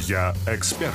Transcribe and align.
Я 0.00 0.34
эксперт. 0.46 0.92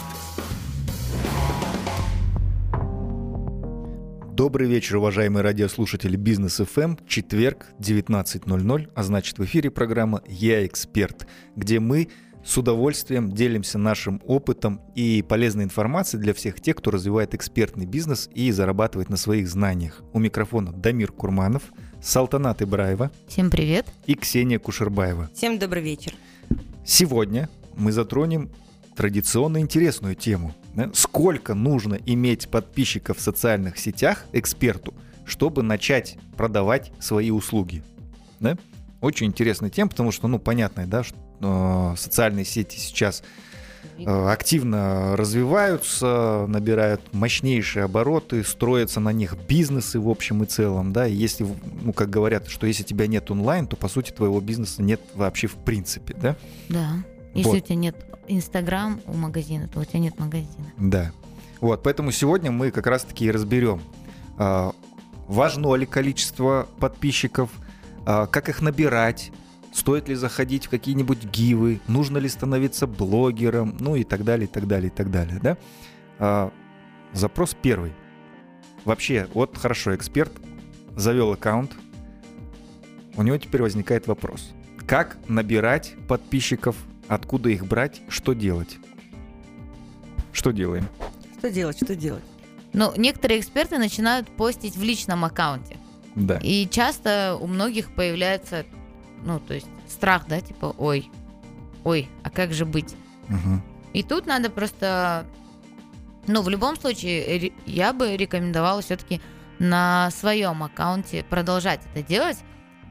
Добрый 4.34 4.68
вечер, 4.68 4.98
уважаемые 4.98 5.42
радиослушатели 5.42 6.16
Бизнес 6.16 6.58
ФМ. 6.58 6.98
Четверг, 7.08 7.66
19.00, 7.80 8.92
а 8.94 9.04
значит 9.04 9.40
в 9.40 9.46
эфире 9.46 9.72
программа 9.72 10.22
«Я 10.28 10.64
эксперт», 10.68 11.26
где 11.56 11.80
мы 11.80 12.10
с 12.46 12.56
удовольствием 12.58 13.32
делимся 13.32 13.80
нашим 13.80 14.22
опытом 14.24 14.82
и 14.94 15.24
полезной 15.28 15.64
информацией 15.64 16.22
для 16.22 16.36
всех 16.36 16.62
тех, 16.62 16.76
кто 16.76 16.92
развивает 16.92 17.34
экспертный 17.34 17.88
бизнес 17.88 18.30
и 18.36 18.52
зарабатывает 18.52 19.10
на 19.10 19.18
своих 19.18 19.48
знаниях. 19.48 20.04
У 20.14 20.20
микрофона 20.20 20.72
Дамир 20.74 21.12
Курманов, 21.12 21.64
Салтанат 22.04 22.62
Ибраева. 22.62 23.12
Всем 23.28 23.50
привет. 23.50 23.88
И 24.06 24.14
Ксения 24.14 24.60
Кушербаева. 24.60 25.32
Всем 25.34 25.58
добрый 25.58 25.82
вечер. 25.82 26.14
Сегодня 26.86 27.50
мы 27.76 27.92
затронем 27.92 28.52
традиционно 29.02 29.58
интересную 29.58 30.14
тему. 30.14 30.54
Да? 30.76 30.92
Сколько 30.94 31.56
нужно 31.56 31.98
иметь 32.06 32.48
подписчиков 32.50 33.18
в 33.18 33.22
социальных 33.22 33.80
сетях 33.80 34.26
эксперту, 34.32 34.94
чтобы 35.26 35.64
начать 35.64 36.18
продавать 36.38 36.92
свои 37.00 37.32
услуги? 37.32 37.82
Да? 38.40 38.60
Очень 39.02 39.26
интересная 39.26 39.72
тема, 39.72 39.90
потому 39.90 40.12
что, 40.12 40.28
ну, 40.28 40.38
понятно, 40.38 40.86
да, 40.86 41.04
что 41.04 41.18
э, 41.40 41.98
социальные 41.98 42.46
сети 42.46 42.78
сейчас 42.78 43.24
э, 43.98 44.04
активно 44.06 45.18
развиваются, 45.18 46.46
набирают 46.48 47.02
мощнейшие 47.12 47.86
обороты, 47.86 48.44
строятся 48.44 49.00
на 49.00 49.12
них 49.12 49.36
бизнесы 49.48 50.00
в 50.00 50.08
общем 50.10 50.44
и 50.44 50.46
целом, 50.46 50.94
да, 50.94 51.08
и 51.08 51.16
если, 51.16 51.48
ну, 51.82 51.92
как 51.92 52.12
говорят, 52.12 52.50
что 52.50 52.68
если 52.68 52.84
тебя 52.84 53.08
нет 53.08 53.32
онлайн, 53.32 53.66
то, 53.66 53.76
по 53.76 53.88
сути, 53.88 54.12
твоего 54.12 54.40
бизнеса 54.42 54.84
нет 54.84 55.02
вообще 55.16 55.48
в 55.48 55.56
принципе, 55.56 56.14
да? 56.22 56.36
Да. 56.70 57.04
Если 57.34 57.50
вот. 57.50 57.58
у 57.58 57.60
тебя 57.60 57.76
нет 57.76 58.06
Инстаграм 58.28 59.00
у 59.06 59.14
магазина, 59.14 59.68
то 59.68 59.80
у 59.80 59.86
тебя 59.86 60.00
нет 60.00 60.20
магазина. 60.20 60.72
Да. 60.78 61.12
Вот, 61.60 61.84
поэтому 61.84 62.12
сегодня 62.12 62.52
мы 62.52 62.72
как 62.72 62.88
раз-таки 62.88 63.26
и 63.26 63.32
разберем, 63.32 63.82
а, 64.38 64.74
важно 65.28 65.76
ли 65.76 65.86
количество 65.86 66.68
подписчиков, 66.80 67.50
а, 68.06 68.26
как 68.26 68.50
их 68.50 68.62
набирать, 68.62 69.32
стоит 69.72 70.10
ли 70.10 70.16
заходить 70.16 70.66
в 70.66 70.70
какие-нибудь 70.70 71.24
гивы, 71.26 71.80
нужно 71.88 72.18
ли 72.18 72.28
становиться 72.28 72.88
блогером, 72.88 73.78
ну 73.80 73.96
и 73.96 74.04
так 74.04 74.24
далее, 74.24 74.48
и 74.48 74.52
так 74.52 74.68
далее, 74.68 74.88
и 74.88 74.94
так 74.94 75.12
далее, 75.12 75.40
да? 75.42 75.58
А, 76.20 76.52
запрос 77.14 77.56
первый. 77.60 77.94
Вообще, 78.84 79.28
вот 79.34 79.58
хорошо, 79.58 79.96
эксперт 79.96 80.32
завел 80.96 81.32
аккаунт, 81.32 81.72
у 83.16 83.24
него 83.24 83.38
теперь 83.38 83.62
возникает 83.62 84.08
вопрос. 84.08 84.52
Как 84.88 85.18
набирать 85.28 85.94
подписчиков 86.08 86.76
откуда 87.12 87.50
их 87.50 87.66
брать, 87.66 88.02
что 88.08 88.34
делать. 88.34 88.78
Что 90.32 90.52
делаем? 90.52 90.88
Что 91.38 91.52
делать, 91.52 91.76
что 91.76 91.96
делать? 91.96 92.24
Ну, 92.72 92.94
некоторые 92.96 93.42
эксперты 93.42 93.78
начинают 93.78 94.30
постить 94.30 94.78
в 94.78 94.82
личном 94.84 95.26
аккаунте. 95.26 95.78
Да. 96.16 96.38
И 96.42 96.70
часто 96.70 97.38
у 97.40 97.48
многих 97.48 97.94
появляется, 97.94 98.66
ну, 99.26 99.42
то 99.42 99.54
есть 99.54 99.68
страх, 99.90 100.26
да, 100.30 100.40
типа, 100.40 100.74
ой, 100.78 101.12
ой, 101.84 102.08
а 102.24 102.30
как 102.30 102.54
же 102.54 102.66
быть? 102.66 102.96
Угу. 103.28 103.62
И 103.92 104.04
тут 104.04 104.26
надо 104.26 104.50
просто, 104.50 105.26
ну, 106.28 106.42
в 106.42 106.48
любом 106.48 106.78
случае, 106.78 107.52
я 107.66 107.92
бы 107.92 108.16
рекомендовала 108.16 108.82
все-таки 108.82 109.20
на 109.60 110.10
своем 110.12 110.64
аккаунте 110.64 111.26
продолжать 111.30 111.82
это 111.94 112.08
делать, 112.08 112.38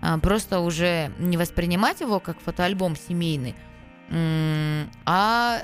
а, 0.02 0.18
просто 0.18 0.60
уже 0.60 1.10
не 1.18 1.38
воспринимать 1.38 2.00
его 2.00 2.20
как 2.20 2.38
фотоальбом 2.40 2.96
семейный, 2.96 3.54
а 4.10 5.62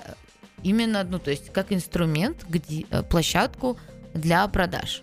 именно, 0.63 1.05
ну, 1.05 1.19
то 1.19 1.31
есть 1.31 1.53
как 1.53 1.73
инструмент, 1.73 2.45
где, 2.49 2.87
э, 2.91 3.03
площадку 3.03 3.77
для 4.15 4.47
продаж. 4.49 5.03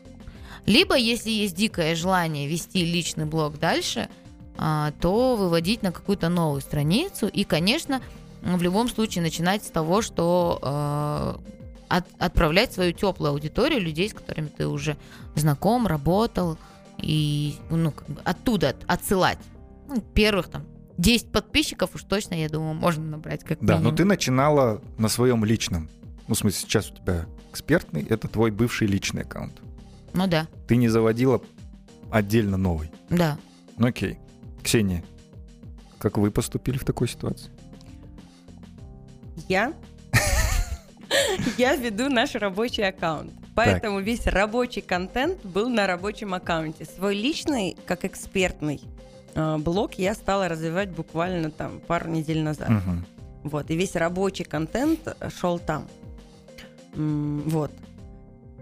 Либо, 0.66 0.96
если 0.96 1.30
есть 1.30 1.56
дикое 1.56 1.96
желание 1.96 2.48
вести 2.48 2.86
личный 2.86 3.26
блог 3.26 3.60
дальше, 3.60 4.10
а, 4.58 4.94
то 5.02 5.36
выводить 5.36 5.82
на 5.84 5.92
какую-то 5.92 6.30
новую 6.30 6.62
страницу 6.62 7.28
и, 7.28 7.44
конечно, 7.44 8.02
в 8.42 8.62
любом 8.62 8.88
случае 8.88 9.24
начинать 9.24 9.64
с 9.64 9.70
того, 9.70 10.02
что 10.02 10.60
э, 10.62 11.36
от, 11.88 12.06
отправлять 12.20 12.74
свою 12.74 12.92
теплую 12.92 13.32
аудиторию 13.32 13.80
людей, 13.80 14.10
с 14.10 14.14
которыми 14.14 14.48
ты 14.48 14.68
уже 14.68 14.98
знаком, 15.36 15.88
работал, 15.88 16.58
и 16.98 17.56
ну, 17.70 17.94
оттуда 18.24 18.76
отсылать. 18.88 19.40
Ну, 19.88 20.02
первых 20.14 20.50
там 20.50 20.66
10 20.98 21.32
подписчиков 21.32 21.96
уж 21.96 22.04
точно, 22.04 22.36
я 22.36 22.50
думаю, 22.50 22.76
можно 22.76 23.04
набрать 23.04 23.44
как 23.44 23.64
Да, 23.64 23.80
но 23.80 23.92
ты 23.92 24.06
начинала 24.06 24.82
на 24.98 25.10
своем 25.10 25.44
личном. 25.44 25.90
Ну, 26.28 26.36
в 26.36 26.38
смысле, 26.38 26.60
сейчас 26.60 26.92
у 26.92 26.96
тебя 26.96 27.26
экспертный, 27.52 28.04
это 28.04 28.28
твой 28.28 28.52
бывший 28.52 28.88
личный 28.88 29.24
аккаунт. 29.24 29.62
Ну 30.14 30.28
да. 30.28 30.48
Ты 30.68 30.76
не 30.76 30.88
заводила 30.90 31.42
отдельно 32.12 32.58
новый. 32.58 32.92
Да. 33.10 33.38
Ну 33.78 33.88
окей. 33.88 34.20
Ксения, 34.64 35.04
как 35.98 36.18
вы 36.18 36.32
поступили 36.32 36.78
в 36.78 36.86
такой 36.86 37.08
ситуации? 37.08 37.52
Я? 39.50 39.74
Я 41.58 41.76
веду 41.76 42.10
наш 42.10 42.36
рабочий 42.36 42.84
аккаунт. 42.84 43.34
Поэтому 43.56 43.98
так. 43.98 44.06
весь 44.06 44.26
рабочий 44.26 44.82
контент 44.82 45.44
был 45.46 45.70
на 45.70 45.86
рабочем 45.86 46.34
аккаунте. 46.34 46.86
Свой 46.86 47.16
личный, 47.16 47.78
как 47.86 48.04
экспертный, 48.06 48.82
блог 49.36 49.96
я 49.96 50.14
стала 50.14 50.48
развивать 50.48 50.90
буквально 50.90 51.52
там 51.52 51.80
пару 51.80 52.10
недель 52.10 52.42
назад. 52.42 52.70
Угу. 52.70 53.50
Вот, 53.50 53.70
и 53.70 53.76
весь 53.76 53.96
рабочий 53.96 54.46
контент 54.46 55.16
шел 55.38 55.60
там. 55.60 55.88
Вот. 56.96 57.72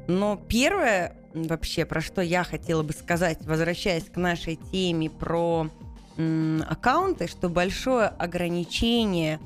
Но 0.07 0.35
первое 0.47 1.15
вообще, 1.33 1.85
про 1.85 2.01
что 2.01 2.21
я 2.21 2.43
хотела 2.43 2.83
бы 2.83 2.93
сказать, 2.93 3.39
возвращаясь 3.45 4.05
к 4.05 4.17
нашей 4.17 4.57
теме 4.71 5.09
про 5.09 5.69
аккаунты, 6.17 7.27
что 7.27 7.49
большое 7.49 8.07
ограничение 8.07 9.39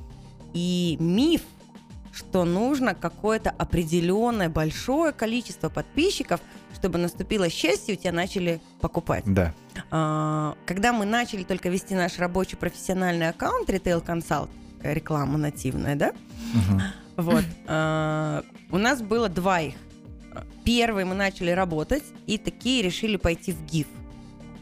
и 0.53 0.97
миф, 0.99 1.41
что 2.11 2.45
нужно 2.45 2.95
какое-то 2.95 3.49
определенное 3.49 4.49
большое 4.49 5.11
количество 5.11 5.69
подписчиков, 5.69 6.39
чтобы 6.85 6.99
наступило 6.99 7.49
счастье, 7.49 7.95
у 7.95 7.97
тебя 7.97 8.11
начали 8.11 8.61
покупать. 8.79 9.23
Да. 9.25 9.55
А, 9.89 10.55
когда 10.67 10.93
мы 10.93 11.05
начали 11.05 11.43
только 11.43 11.69
вести 11.69 11.95
наш 11.95 12.19
рабочий 12.19 12.57
профессиональный 12.57 13.27
аккаунт 13.27 13.67
Retail 13.67 14.05
Consult, 14.05 14.49
реклама 14.83 15.39
нативная, 15.39 15.95
да? 15.95 16.09
Угу. 16.53 16.81
Вот. 17.23 17.43
А, 17.65 18.43
у 18.69 18.77
нас 18.77 19.01
было 19.01 19.29
два 19.29 19.61
их. 19.61 19.73
Первый 20.63 21.05
мы 21.05 21.15
начали 21.15 21.49
работать, 21.49 22.03
и 22.27 22.37
такие 22.37 22.83
решили 22.83 23.17
пойти 23.17 23.51
в 23.51 23.63
GIF. 23.63 23.87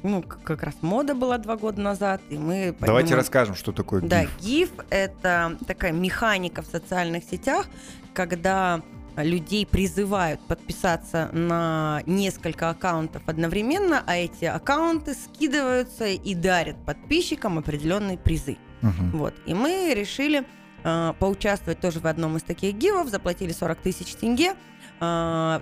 Ну, 0.02 0.22
как 0.22 0.64
раз 0.64 0.76
мода 0.80 1.16
была 1.16 1.38
два 1.40 1.58
года 1.58 1.82
назад, 1.82 2.22
и 2.30 2.38
мы... 2.38 2.74
Давайте 2.80 2.80
поднимаем... 2.80 3.18
расскажем, 3.18 3.56
что 3.56 3.74
такое 3.74 4.02
GIF. 4.02 4.08
Да, 4.08 4.24
GIF— 4.40 4.70
это 4.90 5.58
такая 5.68 5.92
механика 5.92 6.62
в 6.62 6.68
социальных 6.68 7.26
сетях, 7.26 7.66
когда 8.14 8.82
людей 9.16 9.66
призывают 9.66 10.42
подписаться 10.42 11.30
на 11.32 12.02
несколько 12.06 12.70
аккаунтов 12.70 13.22
одновременно, 13.26 14.04
а 14.06 14.16
эти 14.16 14.46
аккаунты 14.46 15.14
скидываются 15.14 16.06
и 16.06 16.36
дарят 16.36 16.76
подписчикам 16.86 17.60
определенные 17.60 18.18
призы. 18.18 18.58
Угу. 18.82 19.18
Вот. 19.18 19.34
И 19.46 19.54
мы 19.54 19.94
решили 19.96 20.46
э, 20.84 21.14
поучаствовать 21.20 21.80
тоже 21.80 22.00
в 22.00 22.08
одном 22.08 22.38
из 22.38 22.44
таких 22.44 22.76
гивов, 22.76 23.10
заплатили 23.10 23.52
40 23.52 23.80
тысяч 23.80 24.16
тенге. 24.16 24.56
Э, 25.00 25.60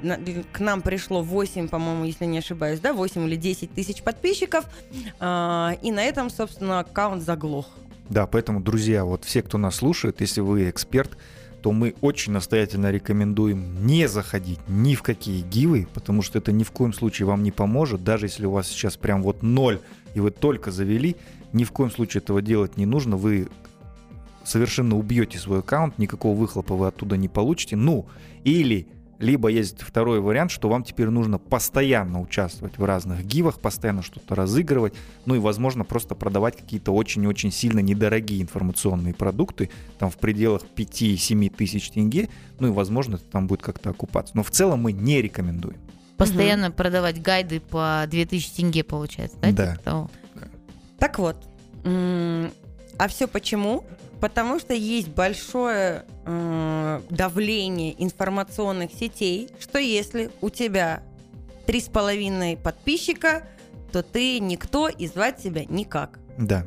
к 0.52 0.60
нам 0.60 0.82
пришло 0.82 1.22
8, 1.22 1.68
по-моему, 1.68 2.06
если 2.06 2.26
не 2.26 2.40
ошибаюсь, 2.40 2.80
да, 2.80 2.94
8 2.94 3.28
или 3.28 3.36
10 3.36 3.74
тысяч 3.74 4.02
подписчиков. 4.02 4.66
Э, 5.20 5.72
и 5.82 5.92
на 5.92 6.04
этом, 6.04 6.30
собственно, 6.30 6.80
аккаунт 6.80 7.24
заглох. 7.24 7.68
Да, 8.10 8.28
поэтому, 8.28 8.59
друзья, 8.59 9.06
вот 9.06 9.24
все, 9.24 9.42
кто 9.42 9.58
нас 9.58 9.76
слушает, 9.76 10.20
если 10.20 10.42
вы 10.42 10.70
эксперт, 10.70 11.18
то 11.61 11.72
мы 11.72 11.93
очень 12.02 12.34
настоятельно 12.34 12.91
рекомендуем 12.91 13.85
не 13.85 14.08
заходить 14.08 14.59
ни 14.67 14.96
в 14.96 15.03
какие 15.03 15.41
гивы, 15.41 15.87
потому 15.93 16.22
что 16.22 16.40
это 16.40 16.52
ни 16.52 16.63
в 16.63 16.72
коем 16.72 16.93
случае 16.93 17.28
вам 17.28 17.43
не 17.43 17.52
поможет, 17.52 18.03
даже 18.03 18.25
если 18.25 18.46
у 18.46 18.52
вас 18.52 18.67
сейчас 18.67 18.97
прям 18.97 19.22
вот 19.22 19.43
ноль, 19.43 19.79
и 20.16 20.19
вы 20.19 20.31
только 20.31 20.72
завели, 20.72 21.16
ни 21.53 21.63
в 21.63 21.72
коем 21.72 21.91
случае 21.91 22.22
этого 22.22 22.41
делать 22.41 22.78
не 22.78 22.85
нужно, 22.85 23.16
вы 23.16 23.47
совершенно 24.43 24.97
убьете 24.97 25.37
свой 25.37 25.59
аккаунт, 25.59 25.97
никакого 25.97 26.35
выхлопа 26.35 26.75
вы 26.75 26.87
оттуда 26.87 27.16
не 27.16 27.28
получите, 27.28 27.75
ну, 27.75 28.08
или 28.43 28.87
либо 29.22 29.47
есть 29.50 29.82
второй 29.82 30.20
вариант, 30.20 30.52
что 30.52 30.68
вам 30.70 30.84
теперь 30.84 31.08
нужно 31.09 31.38
постоянно 31.38 32.20
участвовать 32.20 32.78
в 32.78 32.84
разных 32.84 33.26
гивах, 33.26 33.59
постоянно 33.59 34.02
что-то 34.02 34.35
разыгрывать, 34.35 34.94
ну 35.26 35.35
и, 35.35 35.40
возможно, 35.40 35.84
просто 35.84 36.16
продавать 36.16 36.58
какие-то 36.58 36.91
очень-очень 36.91 37.52
сильно 37.52 37.79
недорогие 37.79 38.41
информационные 38.41 39.14
продукты, 39.14 39.70
там 40.00 40.09
в 40.09 40.18
пределах 40.18 40.64
5-7 40.76 41.56
тысяч 41.56 41.91
тенге, 41.91 42.29
ну 42.59 42.68
и, 42.68 42.72
возможно, 42.72 43.16
это 43.16 43.26
там 43.26 43.47
будет 43.47 43.62
как-то 43.62 43.91
окупаться. 43.91 44.35
Но 44.35 44.44
в 44.44 44.52
целом 44.52 44.82
мы 44.82 44.91
не 44.91 45.22
рекомендуем. 45.22 45.78
Постоянно 46.18 46.68
угу. 46.68 46.76
продавать 46.76 47.22
гайды 47.22 47.59
по 47.59 48.03
2000 48.09 48.56
тенге, 48.56 48.84
получается, 48.84 49.38
да? 49.41 49.52
Да. 49.52 49.76
Типа 49.76 50.09
так 51.02 51.18
вот, 51.18 51.35
а 51.84 53.08
все 53.08 53.28
почему? 53.28 53.84
Потому 54.22 54.59
что 54.59 54.76
есть 54.76 55.09
большое 55.09 56.06
э, 56.26 57.02
давление 57.09 58.02
информационных 58.02 58.94
сетей, 58.94 59.50
что 59.59 59.79
если 59.79 60.29
у 60.41 60.52
тебя 60.52 61.02
три 61.66 61.82
с 61.82 61.90
половиной 61.90 62.56
подписчика, 62.56 63.47
то 63.91 64.03
ты 64.03 64.40
никто 64.40 64.88
и 64.88 65.08
звать 65.08 65.41
себя 65.41 65.66
никак. 65.66 66.20
Да. 66.38 66.66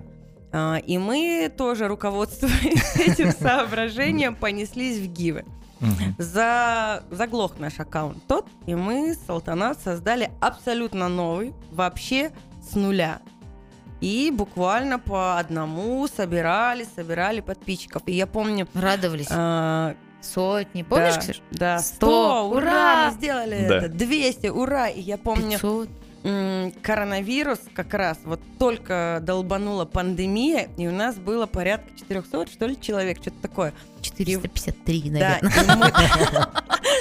А, 0.53 0.79
и 0.79 0.99
мы 0.99 1.51
тоже, 1.56 1.87
руководствуясь 1.87 2.97
этим 2.97 3.31
соображением, 3.31 4.35
понеслись 4.35 4.99
в 4.99 5.06
Гивы. 5.06 5.45
Мгм. 5.81 6.17
За... 6.19 7.05
Заглох 7.11 7.59
наш 7.59 7.79
аккаунт 7.79 8.19
тот, 8.27 8.47
и 8.67 8.75
мы 8.75 9.15
с 9.15 9.29
Алтанат 9.29 9.81
создали 9.81 10.31
абсолютно 10.41 11.09
новый, 11.09 11.53
вообще 11.71 12.33
с 12.69 12.75
нуля. 12.75 13.21
И 14.00 14.31
буквально 14.32 14.99
по 14.99 15.38
одному 15.38 16.06
собирали, 16.08 16.87
собирали 16.96 17.41
подписчиков. 17.41 18.02
И 18.06 18.12
я 18.12 18.26
помню... 18.26 18.67
Радовались. 18.75 19.29
а, 19.31 19.94
Сотни. 20.20 20.82
Помнишь, 20.82 21.14
да, 21.14 21.20
Ксюш? 21.20 21.43
Да, 21.50 21.79
100, 21.79 21.96
100, 21.96 22.49
ура, 22.49 22.56
ура! 22.56 23.06
мы 23.06 23.12
сделали 23.14 23.67
Да. 23.69 23.76
это, 23.79 23.88
200, 23.88 24.46
ура. 24.49 24.88
И 24.88 25.00
я 25.00 25.19
помню, 25.19 25.52
500. 25.52 25.88
Коронавирус 26.82 27.61
как 27.75 27.93
раз, 27.94 28.19
вот 28.25 28.41
только 28.59 29.19
долбанула 29.23 29.85
пандемия, 29.85 30.69
и 30.79 30.87
у 30.88 30.93
нас 30.93 31.17
было 31.17 31.47
порядка 31.47 31.88
400, 31.99 32.47
что 32.47 32.67
ли, 32.67 32.81
человек, 32.81 33.19
что-то 33.21 33.41
такое. 33.43 33.75
453, 34.00 35.11
Да, 35.11 35.38
наверное. 35.43 35.53
и 35.53 35.76
мы- 35.76 35.93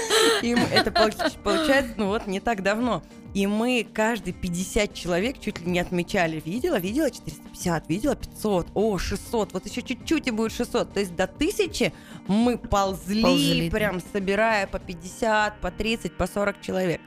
и 0.43 0.55
мы- 0.55 0.67
это 0.67 0.91
получ- 0.91 1.37
получается, 1.43 1.93
ну 1.97 2.07
вот, 2.07 2.27
не 2.27 2.39
так 2.39 2.63
давно. 2.63 3.01
И 3.33 3.47
мы 3.47 3.87
каждый 3.93 4.31
50 4.31 4.93
человек 4.93 5.39
чуть 5.39 5.59
ли 5.59 5.65
не 5.71 5.79
отмечали. 5.79 6.39
Видела, 6.45 6.75
видела 6.75 7.09
450, 7.09 7.89
видела 7.89 8.15
500, 8.15 8.67
о, 8.75 8.97
600, 8.99 9.53
вот 9.53 9.65
еще 9.65 9.81
чуть-чуть 9.81 10.27
и 10.27 10.31
будет 10.31 10.51
600. 10.51 10.93
То 10.93 10.99
есть 10.99 11.15
до 11.15 11.23
1000 11.23 11.91
мы 12.27 12.59
ползли, 12.59 13.23
Ползли, 13.23 13.69
да. 13.71 13.75
прям 13.77 14.01
собирая 14.13 14.67
по 14.67 14.77
50, 14.77 15.59
по 15.61 15.71
30, 15.71 16.15
по 16.15 16.27
40 16.27 16.61
человек. 16.61 17.01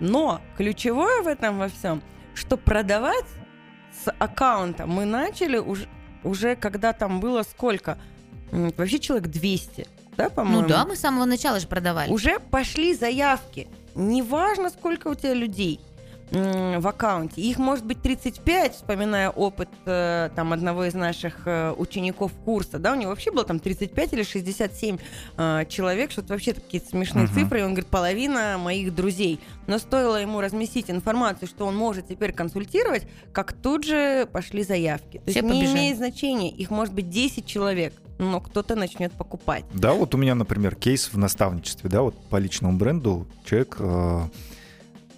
Но 0.00 0.40
ключевое 0.56 1.22
в 1.22 1.26
этом 1.26 1.58
во 1.58 1.68
всем, 1.68 2.02
что 2.34 2.56
продавать 2.56 3.26
с 4.04 4.10
аккаунта 4.18 4.86
мы 4.86 5.04
начали 5.04 5.58
уже, 5.58 5.86
уже 6.24 6.56
когда 6.56 6.92
там 6.92 7.20
было 7.20 7.42
сколько? 7.42 7.98
Вообще 8.50 8.98
человек 8.98 9.28
200, 9.28 9.86
да, 10.16 10.30
по-моему? 10.30 10.62
Ну 10.62 10.68
да, 10.68 10.84
мы 10.84 10.96
с 10.96 11.00
самого 11.00 11.24
начала 11.24 11.60
же 11.60 11.66
продавали. 11.66 12.10
Уже 12.10 12.40
пошли 12.40 12.94
заявки. 12.94 13.68
Неважно, 13.94 14.70
сколько 14.70 15.08
у 15.08 15.14
тебя 15.14 15.34
людей 15.34 15.80
в 16.30 16.86
аккаунте. 16.86 17.40
Их 17.40 17.58
может 17.58 17.84
быть 17.84 18.00
35, 18.02 18.74
вспоминая 18.74 19.30
опыт 19.30 19.68
э, 19.86 20.30
там 20.36 20.52
одного 20.52 20.84
из 20.84 20.94
наших 20.94 21.42
э, 21.46 21.72
учеников 21.76 22.32
курса. 22.44 22.78
Да, 22.78 22.92
у 22.92 22.94
него 22.94 23.10
вообще 23.10 23.32
было 23.32 23.44
там 23.44 23.58
35 23.58 24.12
или 24.12 24.22
67 24.22 24.98
э, 25.36 25.64
человек, 25.68 26.10
что-то 26.12 26.34
вообще 26.34 26.52
такие 26.52 26.82
смешные 26.82 27.24
Мгм. 27.26 27.34
цифры. 27.34 27.60
И 27.60 27.62
он 27.62 27.70
говорит, 27.70 27.88
половина 27.88 28.56
моих 28.58 28.94
друзей. 28.94 29.40
Но 29.66 29.78
стоило 29.78 30.16
ему 30.16 30.40
разместить 30.40 30.90
информацию, 30.90 31.48
что 31.48 31.66
он 31.66 31.76
может 31.76 32.06
теперь 32.08 32.32
консультировать, 32.32 33.06
как 33.32 33.52
тут 33.52 33.84
же 33.84 34.26
пошли 34.32 34.62
заявки. 34.62 35.18
То 35.18 35.30
Все 35.30 35.40
есть 35.40 35.42
не 35.42 35.60
побежали. 35.60 35.72
имеет 35.78 35.96
значения, 35.96 36.50
их 36.50 36.70
может 36.70 36.94
быть 36.94 37.08
10 37.10 37.44
человек, 37.46 37.92
но 38.18 38.40
кто-то 38.40 38.74
начнет 38.76 39.12
покупать. 39.12 39.64
Да, 39.74 39.92
вот 39.94 40.14
у 40.14 40.18
меня, 40.18 40.34
например, 40.34 40.76
кейс 40.76 41.12
в 41.12 41.18
наставничестве, 41.18 41.90
да, 41.90 42.02
вот 42.02 42.14
по 42.28 42.36
личному 42.36 42.76
бренду 42.78 43.26
человек, 43.44 43.76
э, 43.80 44.20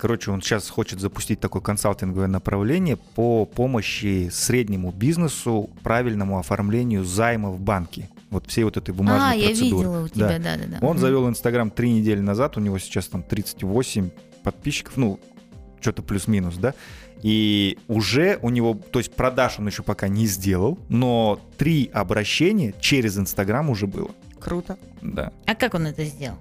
короче, 0.02 0.32
он 0.32 0.42
сейчас 0.42 0.68
хочет 0.68 0.98
запустить 0.98 1.38
такое 1.38 1.62
консалтинговое 1.62 2.26
направление 2.26 2.96
по 2.96 3.46
помощи 3.46 4.30
среднему 4.32 4.90
бизнесу 4.90 5.70
правильному 5.84 6.40
оформлению 6.40 7.04
займа 7.04 7.50
в 7.52 7.60
банке. 7.60 8.10
Вот 8.30 8.48
всей 8.48 8.64
вот 8.64 8.76
этой 8.76 8.92
бумажной 8.92 9.30
А, 9.30 9.34
я 9.36 9.46
процедуры. 9.46 9.76
видела 9.76 10.00
у 10.00 10.02
Да. 10.06 10.08
тебя, 10.08 10.38
да, 10.40 10.56
да, 10.56 10.78
да. 10.80 10.84
Он 10.84 10.98
завел 10.98 11.28
Инстаграм 11.28 11.70
три 11.70 11.92
недели 11.92 12.18
назад, 12.18 12.56
у 12.56 12.60
него 12.60 12.80
сейчас 12.80 13.06
там 13.06 13.22
38 13.22 14.10
подписчиков, 14.42 14.96
ну, 14.96 15.20
что-то 15.80 16.02
плюс-минус, 16.02 16.56
да, 16.56 16.74
и 17.22 17.78
уже 17.86 18.40
у 18.42 18.50
него, 18.50 18.74
то 18.74 18.98
есть 18.98 19.14
продаж 19.14 19.60
он 19.60 19.68
еще 19.68 19.84
пока 19.84 20.08
не 20.08 20.26
сделал, 20.26 20.80
но 20.88 21.38
три 21.58 21.88
обращения 21.94 22.74
через 22.80 23.16
Инстаграм 23.18 23.70
уже 23.70 23.86
было, 23.86 24.10
Круто. 24.40 24.76
да. 25.00 25.30
А 25.46 25.54
как 25.54 25.74
он 25.74 25.86
это 25.86 26.04
сделал? 26.04 26.38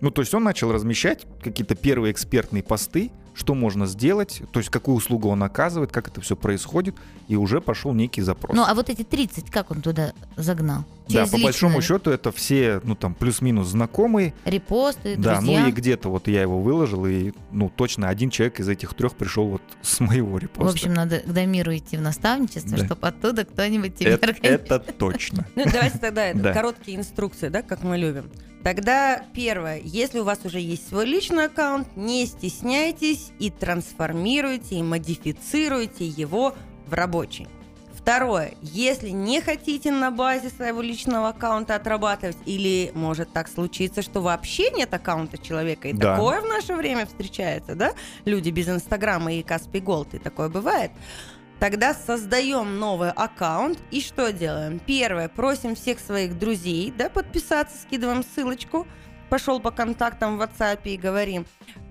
Ну, 0.00 0.10
то 0.10 0.22
есть 0.22 0.34
он 0.34 0.44
начал 0.44 0.72
размещать 0.72 1.26
какие-то 1.42 1.74
первые 1.74 2.12
экспертные 2.12 2.62
посты, 2.62 3.10
что 3.34 3.54
можно 3.54 3.86
сделать, 3.86 4.42
то 4.52 4.60
есть 4.60 4.70
какую 4.70 4.96
услугу 4.96 5.28
он 5.28 5.42
оказывает, 5.42 5.92
как 5.92 6.08
это 6.08 6.20
все 6.22 6.36
происходит, 6.36 6.94
и 7.28 7.36
уже 7.36 7.60
пошел 7.60 7.92
некий 7.92 8.22
запрос. 8.22 8.56
Ну, 8.56 8.64
а 8.66 8.74
вот 8.74 8.88
эти 8.88 9.04
30, 9.04 9.50
как 9.50 9.70
он 9.70 9.82
туда 9.82 10.12
загнал? 10.36 10.84
Да, 11.08 11.20
Через 11.24 11.30
по 11.30 11.38
большому 11.38 11.80
счету 11.82 12.10
это 12.10 12.32
все, 12.32 12.80
ну 12.84 12.94
там 12.94 13.14
плюс-минус 13.14 13.68
знакомые, 13.68 14.34
Репосты, 14.44 15.16
Да, 15.16 15.36
друзья. 15.36 15.60
ну 15.62 15.68
и 15.68 15.72
где-то 15.72 16.08
вот 16.08 16.28
я 16.28 16.42
его 16.42 16.60
выложил, 16.60 17.06
и 17.06 17.32
ну 17.52 17.70
точно 17.74 18.08
один 18.08 18.30
человек 18.30 18.60
из 18.60 18.68
этих 18.68 18.94
трех 18.94 19.14
пришел 19.16 19.46
вот 19.48 19.62
с 19.82 20.00
моего 20.00 20.38
репоста. 20.38 20.64
В 20.70 20.72
общем, 20.74 20.94
надо 20.94 21.20
к 21.20 21.32
Дамиру 21.32 21.76
идти 21.76 21.96
в 21.96 22.00
наставничество, 22.00 22.76
Да. 22.78 22.84
чтобы 22.86 23.06
оттуда 23.06 23.44
кто-нибудь 23.44 23.94
тебе 23.96 24.10
это, 24.12 24.34
это 24.42 24.78
точно. 24.80 25.46
Ну, 25.54 25.64
давайте 25.72 25.98
тогда 25.98 26.26
это, 26.26 26.38
Да. 26.40 26.52
короткие 26.52 26.96
инструкции, 26.98 27.48
да, 27.48 27.62
как 27.62 27.82
мы 27.82 27.96
любим. 27.98 28.30
Тогда 28.64 29.22
первое, 29.32 29.80
если 29.84 30.18
у 30.18 30.24
вас 30.24 30.40
уже 30.44 30.58
есть 30.58 30.88
свой 30.88 31.06
личный 31.06 31.44
аккаунт, 31.44 31.86
не 31.96 32.26
стесняйтесь 32.26 33.30
и 33.38 33.50
трансформируйте, 33.50 34.76
и 34.76 34.82
модифицируйте 34.82 36.04
его 36.06 36.54
в 36.88 36.92
рабочий. 36.94 37.46
Второе, 38.06 38.54
если 38.62 39.08
не 39.08 39.40
хотите 39.40 39.90
на 39.90 40.12
базе 40.12 40.48
своего 40.48 40.80
личного 40.80 41.30
аккаунта 41.30 41.74
отрабатывать, 41.74 42.36
или 42.46 42.92
может 42.94 43.32
так 43.32 43.48
случиться, 43.48 44.00
что 44.00 44.20
вообще 44.22 44.70
нет 44.70 44.94
аккаунта 44.94 45.38
человека, 45.38 45.88
и 45.88 45.92
Да. 45.92 46.14
такое 46.14 46.40
в 46.40 46.44
наше 46.44 46.74
время 46.74 47.06
встречается, 47.06 47.74
да? 47.74 47.94
Люди 48.24 48.50
без 48.50 48.68
Инстаграма 48.68 49.32
и 49.32 49.42
Каспи 49.42 49.80
Голд, 49.80 50.14
и 50.14 50.18
такое 50.20 50.48
бывает. 50.48 50.92
Тогда 51.58 51.94
создаем 51.94 52.78
новый 52.78 53.10
аккаунт 53.10 53.80
и 53.90 54.00
что 54.00 54.32
делаем? 54.32 54.78
Первое, 54.78 55.28
просим 55.28 55.74
всех 55.74 55.98
своих 55.98 56.38
друзей, 56.38 56.94
да, 56.96 57.08
подписаться, 57.08 57.76
скидываем 57.76 58.22
ссылочку. 58.22 58.86
Пошел 59.30 59.58
по 59.58 59.72
контактам 59.72 60.38
в 60.38 60.42
WhatsApp 60.42 60.78
и 60.84 60.96
говорим, 60.96 61.44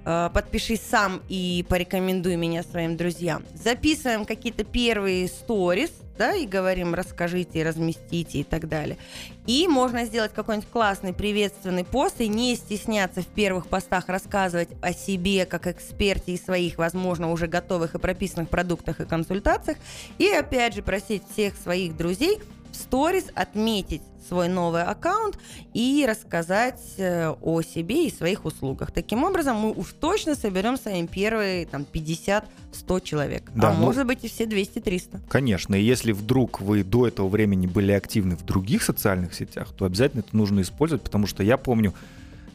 э, 0.05 0.29
подпишись 0.33 0.81
сам 0.81 1.21
и 1.27 1.65
порекомендуй 1.67 2.37
меня 2.37 2.63
своим 2.63 2.95
друзьям. 2.95 3.43
Записываем 3.53 4.23
какие-то 4.23 4.63
первые 4.63 5.27
сторис, 5.27 5.91
да, 6.17 6.33
и 6.33 6.45
говорим, 6.45 6.93
расскажите, 6.93 7.63
разместите 7.63 8.39
и 8.39 8.43
так 8.43 8.67
далее. 8.67 8.97
И 9.45 9.67
можно 9.67 10.05
сделать 10.05 10.33
какой-нибудь 10.33 10.69
классный 10.69 11.13
приветственный 11.13 11.83
пост 11.83 12.19
и 12.19 12.27
не 12.27 12.55
стесняться 12.55 13.21
в 13.21 13.27
первых 13.27 13.67
постах 13.67 14.07
рассказывать 14.07 14.69
о 14.81 14.93
себе 14.93 15.45
как 15.45 15.67
эксперте 15.67 16.33
и 16.33 16.37
своих, 16.37 16.77
возможно, 16.77 17.31
уже 17.31 17.47
готовых 17.47 17.95
и 17.95 17.99
прописанных 17.99 18.49
продуктах 18.49 19.01
и 19.01 19.05
консультациях. 19.05 19.77
И 20.17 20.27
опять 20.27 20.75
же 20.75 20.81
просить 20.81 21.23
всех 21.31 21.55
своих 21.57 21.95
друзей 21.95 22.39
в 22.75 22.81
сторис 22.81 23.25
отметить 23.33 24.01
свой 24.27 24.47
новый 24.47 24.83
аккаунт 24.83 25.37
и 25.73 26.05
рассказать 26.07 26.81
э, 26.97 27.29
о 27.41 27.61
себе 27.61 28.07
и 28.07 28.11
своих 28.11 28.45
услугах. 28.45 28.91
Таким 28.91 29.23
образом, 29.23 29.57
мы 29.57 29.71
уж 29.71 29.93
точно 29.93 30.35
соберем 30.35 30.77
с 30.77 30.85
вами 30.85 31.05
первые 31.05 31.65
там, 31.67 31.85
50-100 31.91 32.43
человек. 33.03 33.51
Да, 33.55 33.69
а 33.69 33.73
ну- 33.73 33.85
может 33.85 34.05
быть 34.05 34.23
и 34.23 34.27
все 34.27 34.45
200-300. 34.45 35.21
Конечно, 35.29 35.75
и 35.75 35.83
если 35.83 36.11
вдруг 36.11 36.59
вы 36.59 36.83
до 36.83 37.07
этого 37.07 37.29
времени 37.29 37.67
были 37.67 37.91
активны 37.91 38.35
в 38.35 38.43
других 38.43 38.83
социальных 38.83 39.33
сетях, 39.33 39.69
то 39.77 39.85
обязательно 39.85 40.21
это 40.21 40.35
нужно 40.35 40.61
использовать, 40.61 41.03
потому 41.03 41.27
что 41.27 41.43
я 41.43 41.57
помню, 41.57 41.93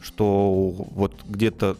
что 0.01 0.69
вот 0.95 1.13
где-то 1.27 1.77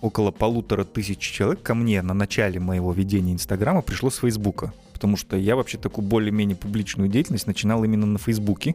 около 0.00 0.30
полутора 0.30 0.84
тысяч 0.84 1.18
человек 1.18 1.62
ко 1.62 1.74
мне 1.74 2.02
на 2.02 2.14
начале 2.14 2.60
моего 2.60 2.92
ведения 2.92 3.32
Инстаграма 3.32 3.82
пришло 3.82 4.10
с 4.10 4.18
Фейсбука, 4.18 4.72
потому 4.98 5.16
что 5.16 5.36
я 5.36 5.54
вообще 5.54 5.78
такую 5.78 6.04
более-менее 6.04 6.56
публичную 6.56 7.08
деятельность 7.08 7.46
начинал 7.46 7.84
именно 7.84 8.04
на 8.04 8.18
Фейсбуке, 8.18 8.74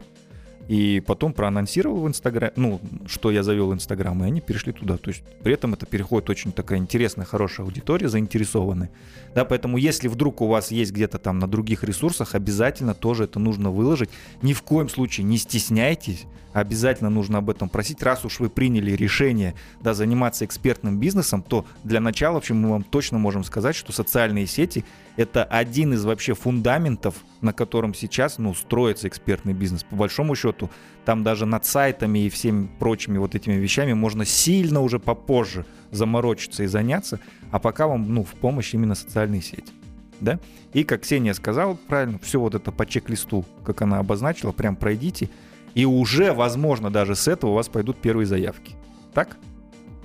и 0.70 1.04
потом 1.06 1.34
проанонсировал 1.34 2.04
в 2.04 2.08
Инстаграм, 2.08 2.52
ну, 2.56 2.80
что 3.08 3.30
я 3.30 3.44
завел 3.44 3.74
Инстаграм, 3.74 4.24
и 4.24 4.28
они 4.28 4.40
перешли 4.40 4.72
туда. 4.72 4.96
То 4.96 5.10
есть 5.10 5.22
при 5.44 5.54
этом 5.54 5.74
это 5.74 5.86
переходит 5.86 6.30
очень 6.30 6.54
такая 6.54 6.80
интересная, 6.80 7.26
хорошая 7.26 7.66
аудитория, 7.66 8.08
заинтересованная. 8.08 8.90
Да, 9.36 9.44
поэтому 9.44 9.78
если 9.78 10.08
вдруг 10.08 10.40
у 10.40 10.48
вас 10.48 10.72
есть 10.72 10.94
где-то 10.94 11.18
там 11.18 11.40
на 11.40 11.48
других 11.50 11.84
ресурсах, 11.84 12.36
обязательно 12.36 12.94
тоже 12.94 13.26
это 13.26 13.38
нужно 13.40 13.70
выложить. 13.70 14.10
Ни 14.42 14.54
в 14.54 14.62
коем 14.62 14.88
случае 14.88 15.26
не 15.26 15.38
стесняйтесь, 15.38 16.24
обязательно 16.54 17.10
нужно 17.10 17.40
об 17.40 17.50
этом 17.50 17.68
просить. 17.68 18.02
Раз 18.02 18.24
уж 18.24 18.40
вы 18.40 18.50
приняли 18.50 18.92
решение 18.92 19.56
да, 19.82 19.94
заниматься 19.94 20.46
экспертным 20.46 20.98
бизнесом, 20.98 21.44
то 21.44 21.66
для 21.84 22.00
начала, 22.00 22.36
в 22.36 22.38
общем, 22.38 22.56
мы 22.56 22.70
вам 22.70 22.84
точно 22.84 23.18
можем 23.18 23.44
сказать, 23.44 23.76
что 23.76 23.92
социальные 23.92 24.48
сети– 24.48 24.86
это 25.16 25.44
один 25.44 25.94
из 25.94 26.04
вообще 26.06 26.34
фундаментов, 26.34 27.16
на 27.42 27.54
котором 27.54 27.94
сейчас 27.94 28.38
ну, 28.38 28.54
строится 28.54 29.08
экспертный 29.08 29.54
бизнес. 29.54 29.84
По 29.84 29.96
большому 29.96 30.36
счету, 30.36 30.70
там 31.06 31.24
даже 31.24 31.46
над 31.46 31.66
сайтами 31.66 32.20
и 32.20 32.30
всеми 32.30 32.68
прочими 32.80 33.18
вот 33.18 33.36
этими 33.36 33.54
вещами 33.54 33.94
можно 33.94 34.26
сильно 34.26 34.82
уже 34.82 35.00
попозже 35.00 35.66
заморочиться 35.92 36.64
и 36.64 36.68
заняться, 36.68 37.20
а 37.52 37.60
пока 37.60 37.88
вам 37.88 38.14
ну, 38.14 38.24
в 38.24 38.32
помощь 38.32 38.74
именно 38.74 38.96
социальные 38.96 39.42
сети. 39.42 39.72
да? 40.20 40.40
И, 40.74 40.84
как 40.84 41.02
Ксения 41.02 41.34
сказала 41.34 41.78
правильно, 41.88 42.18
все 42.24 42.40
вот 42.40 42.56
это 42.56 42.72
по 42.72 42.86
чек-листу, 42.86 43.46
как 43.64 43.82
она 43.84 44.00
обозначила, 44.00 44.52
прям 44.52 44.76
пройдите, 44.76 45.30
и 45.76 45.86
уже, 45.86 46.34
возможно, 46.34 46.90
даже 46.90 47.16
с 47.16 47.28
этого 47.28 47.52
у 47.52 47.54
вас 47.54 47.68
пойдут 47.68 47.98
первые 48.02 48.26
заявки. 48.26 48.76
Так? 49.14 49.38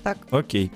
Так. 0.03 0.19
Окей. 0.31 0.71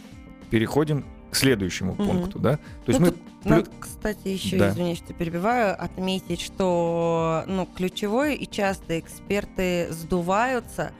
Переходим 0.51 1.05
к 1.31 1.37
следующему 1.37 1.95
Мгм. 1.95 2.07
пункту, 2.07 2.39
да? 2.39 2.57
То 2.57 2.89
есть 2.89 3.01
Ну, 3.01 3.07
мы... 3.07 3.12
Надо, 3.45 3.71
кстати, 3.81 4.29
еще, 4.29 4.57
Да. 4.57 4.69
извиняюсь, 4.71 4.99
что 4.99 5.13
перебиваю, 5.15 5.81
отметить, 5.83 6.41
что 6.41 7.45
ну, 7.47 7.67
ключевое 7.67 8.35
и 8.35 8.47
часто 8.47 8.99
эксперты 8.99 9.89
сдуваются, 9.93 10.93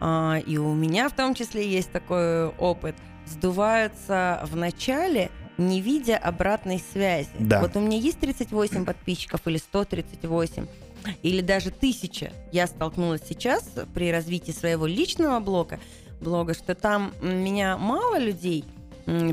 а, 0.00 0.40
и 0.46 0.56
у 0.56 0.74
меня 0.74 1.08
в 1.08 1.12
том 1.12 1.34
числе 1.34 1.68
есть 1.68 1.92
такой 1.92 2.48
опыт, 2.48 2.96
сдуваются 3.26 4.40
в 4.44 4.56
начале, 4.56 5.30
не 5.58 5.80
видя 5.80 6.16
обратной 6.16 6.82
связи. 6.92 7.30
Да. 7.38 7.60
Вот 7.60 7.76
у 7.76 7.80
меня 7.80 7.98
есть 7.98 8.18
38 8.18 8.84
подписчиков 8.84 9.40
или 9.46 9.58
138, 9.58 10.66
или 11.22 11.40
даже 11.40 11.70
1000. 11.70 12.32
Я 12.52 12.66
столкнулась 12.66 13.22
сейчас 13.28 13.68
при 13.94 14.10
развитии 14.10 14.52
своего 14.52 14.86
личного 14.86 15.40
блога, 15.40 15.78
блога, 16.20 16.54
что 16.54 16.74
там 16.74 17.12
меня 17.20 17.76
мало 17.76 18.18
людей, 18.18 18.64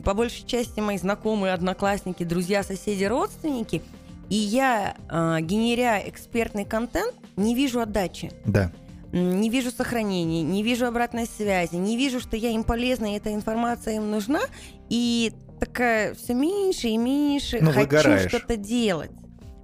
по 0.04 0.14
большей 0.14 0.46
части 0.46 0.80
мои 0.80 0.98
знакомые, 0.98 1.54
одноклассники, 1.54 2.24
друзья, 2.24 2.64
соседи, 2.64 3.04
родственники, 3.04 3.82
и 4.30 4.36
я, 4.36 4.96
э, 5.10 5.42
генеря 5.42 6.02
экспертный 6.08 6.66
контент, 6.66 7.14
не 7.36 7.56
вижу 7.56 7.80
отдачи. 7.80 8.32
Да. 8.46 8.72
Не 9.12 9.50
вижу 9.50 9.72
сохранений, 9.72 10.44
не 10.44 10.62
вижу 10.62 10.86
обратной 10.86 11.26
связи, 11.26 11.76
не 11.76 11.98
вижу, 11.98 12.20
что 12.20 12.38
я 12.38 12.52
им 12.52 12.64
полезна, 12.64 13.14
и 13.14 13.18
эта 13.18 13.34
информация 13.34 13.96
им 13.96 14.12
нужна, 14.12 14.42
и 14.88 15.34
такая 15.60 16.14
все 16.14 16.36
меньше 16.36 16.90
и 16.90 16.98
меньше 16.98 17.58
Ну, 17.60 17.72
хочу 17.72 18.20
что-то 18.30 18.56
делать. 18.56 19.12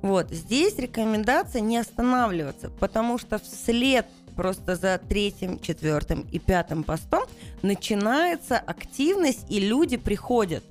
Вот 0.01 0.31
здесь 0.31 0.77
рекомендация 0.77 1.62
не 1.62 1.77
останавливаться, 1.77 2.69
потому 2.69 3.17
что 3.17 3.39
вслед 3.39 4.07
просто 4.35 4.75
за 4.75 5.00
третьим, 5.00 5.59
четвертым 5.59 6.27
и 6.31 6.39
пятым 6.39 6.83
постом 6.83 7.24
начинается 7.65 8.57
активность, 8.57 9.45
и 9.50 9.60
люди 9.60 9.98
приходят. 9.98 10.63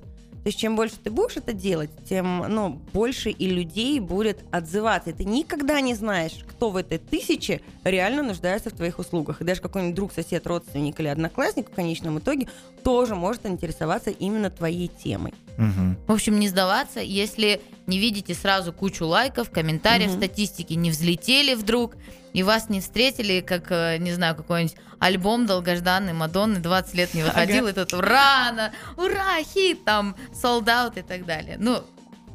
То 0.45 0.49
есть 0.49 0.59
чем 0.59 0.75
больше 0.75 0.97
ты 1.03 1.09
будешь 1.09 1.37
это 1.37 1.53
делать, 1.53 1.89
тем 2.07 2.45
ну, 2.47 2.79
больше 2.93 3.31
и 3.31 3.47
людей 3.47 3.99
будет 3.99 4.45
отзываться. 4.51 5.09
И 5.09 5.13
ты 5.13 5.25
никогда 5.25 5.81
не 5.81 5.95
знаешь, 5.95 6.33
кто 6.47 6.69
в 6.69 6.77
этой 6.77 6.99
тысяче 6.99 7.61
реально 7.83 8.21
нуждается 8.21 8.69
в 8.69 8.73
твоих 8.73 8.99
услугах. 8.99 9.41
И 9.41 9.43
даже 9.43 9.59
какой-нибудь 9.61 9.95
друг, 9.95 10.13
сосед, 10.13 10.45
родственник 10.45 10.99
или 10.99 11.07
одноклассник 11.07 11.71
в 11.71 11.73
конечном 11.73 12.19
итоге 12.19 12.47
тоже 12.83 13.15
может 13.15 13.47
интересоваться 13.47 14.11
именно 14.11 14.51
твоей 14.51 14.87
темой. 14.87 15.33
Мгм. 15.57 15.97
В 16.05 16.11
общем, 16.11 16.39
не 16.39 16.47
сдаваться, 16.47 16.99
если 16.99 17.59
не 17.87 17.99
видите 17.99 18.33
сразу 18.33 18.73
кучу 18.73 19.05
лайков, 19.05 19.51
комментариев, 19.51 20.11
Мгм. 20.11 20.17
статистики 20.19 20.73
не 20.73 20.89
взлетели 20.89 21.53
вдруг, 21.53 21.95
и 22.33 22.43
вас 22.43 22.69
не 22.69 22.81
встретили, 22.81 23.41
как, 23.41 23.71
э, 23.71 23.97
не 23.99 24.11
знаю, 24.11 24.35
какой-нибудь 24.35 24.75
альбом 24.99 25.45
долгожданный 25.45 26.13
Мадонны 26.13 26.59
20 26.59 26.93
лет 26.95 27.13
не 27.13 27.23
выходил, 27.23 27.67
и 27.67 27.73
тут 27.73 27.93
ура, 27.93 28.71
ура, 28.97 29.41
хит, 29.43 29.85
там, 29.85 30.15
солдат 30.33 30.97
и 30.97 31.01
так 31.01 31.25
далее. 31.25 31.57
Ну, 31.59 31.83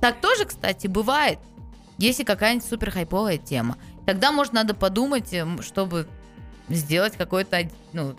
так 0.01 0.21
тоже, 0.21 0.45
кстати, 0.45 0.87
бывает, 0.87 1.39
если 1.99 2.25
какая-нибудь 2.25 2.67
супер 2.69 2.91
хайповая 2.91 3.37
тема. 3.37 3.77
Тогда, 4.07 4.33
может, 4.33 4.53
надо 4.53 4.75
подумать, 4.75 5.35
чтобы 5.63 6.09
сделать 6.69 7.17
какой-то, 7.17 7.69
ну, 7.93 8.15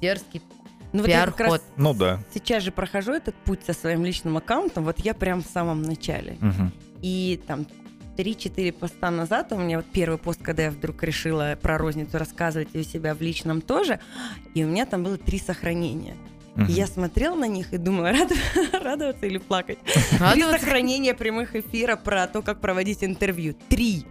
дерзкий 0.00 0.40
Ну, 0.92 1.00
вот 1.00 1.08
я 1.08 1.26
как 1.26 1.40
раз 1.40 1.48
пиар-ход. 1.50 1.62
Ну 1.76 1.94
да. 1.94 2.20
сейчас 2.32 2.62
же 2.62 2.72
прохожу 2.72 3.12
этот 3.12 3.34
путь 3.36 3.60
со 3.66 3.72
своим 3.74 4.04
личным 4.04 4.36
аккаунтом, 4.36 4.84
вот 4.84 4.98
я 5.00 5.14
прям 5.14 5.42
в 5.42 5.46
самом 5.46 5.82
начале. 5.82 6.36
Мгм. 6.40 6.72
И 7.02 7.40
там 7.46 7.66
3-4 8.16 8.72
поста 8.72 9.10
назад 9.10 9.52
у 9.52 9.56
меня 9.58 9.76
вот 9.76 9.86
первый 9.92 10.18
пост, 10.18 10.40
когда 10.42 10.64
я 10.64 10.70
вдруг 10.70 11.02
решила 11.02 11.56
про 11.60 11.78
розницу 11.78 12.18
рассказывать 12.18 12.68
и 12.72 12.78
у 12.80 12.82
себя 12.82 13.14
в 13.14 13.20
личном 13.20 13.60
тоже, 13.60 14.00
и 14.54 14.64
у 14.64 14.66
меня 14.68 14.86
там 14.86 15.04
было 15.04 15.16
три 15.18 15.38
сохранения. 15.38 16.16
И 16.56 16.60
Мгм. 16.62 16.72
я 16.72 16.86
смотрела 16.88 17.36
на 17.36 17.46
них 17.46 17.72
и 17.72 17.76
думала, 17.78 18.10
рад- 18.12 18.32
радоваться 18.82 19.26
или 19.26 19.38
плакать. 19.38 19.78
Три 19.84 20.18
Радоваться. 20.18 20.58
сохранения 20.58 21.14
прямых 21.14 21.54
эфира 21.54 21.94
про 21.94 22.26
то, 22.26 22.42
как 22.42 22.60
проводить 22.60 23.04
интервью. 23.04 23.54
Три. 23.68 24.04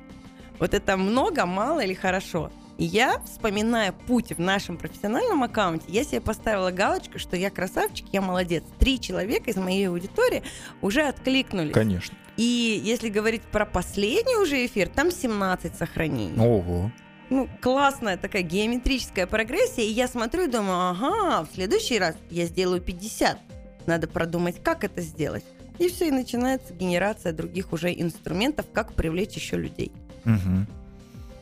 Вот 0.60 0.74
это 0.74 0.96
много, 0.96 1.46
мало 1.46 1.81
или 1.84 1.93
хорошо? 1.93 2.50
И 2.77 2.86
я, 2.86 3.19
вспоминая 3.25 3.91
путь 3.91 4.31
в 4.34 4.39
нашем 4.39 4.77
профессиональном 4.77 5.43
аккаунте, 5.43 5.86
я 5.88 6.03
себе 6.03 6.22
поставила 6.22 6.72
галочку, 6.72 7.17
что 7.17 7.36
я 7.36 7.50
красавчик, 7.50 8.05
я 8.12 8.22
молодец. 8.22 8.63
Три 8.79 9.00
человека 9.00 9.50
из 9.50 9.55
моей 9.55 9.89
аудитории 9.89 10.43
уже 10.81 11.01
откликнулись. 11.01 11.74
Конечно. 11.74 12.15
И 12.38 12.79
если 12.84 13.10
говорить 13.10 13.41
про 13.41 13.65
последний 13.65 14.38
уже 14.38 14.63
эфир, 14.65 14.89
там 14.89 15.12
17 15.12 15.75
сохранений. 15.75 16.39
Ого. 16.39 16.91
Ну, 17.29 17.50
классная 17.62 18.15
такая 18.15 18.43
геометрическая 18.43 19.25
прогрессия. 19.25 19.84
И 19.84 19.91
я 19.91 20.07
смотрю 20.07 20.43
и 20.43 20.48
думаю, 20.48 20.91
ага, 20.91 21.43
в 21.43 21.55
следующий 21.55 21.98
раз 21.98 22.15
я 22.29 22.46
сделаю 22.46 22.79
50. 22.79 23.39
Надо 23.88 24.07
продумать, 24.07 24.62
как 24.62 24.84
это 24.84 25.01
сделать. 25.01 25.43
И 25.79 25.89
все, 25.89 26.07
и 26.07 26.12
начинается 26.12 26.74
генерация 26.74 27.34
других 27.34 27.74
уже 27.74 27.91
инструментов, 27.91 28.67
как 28.72 28.93
привлечь 28.93 29.34
еще 29.34 29.57
людей. 29.57 29.91
Мгм. 30.24 30.67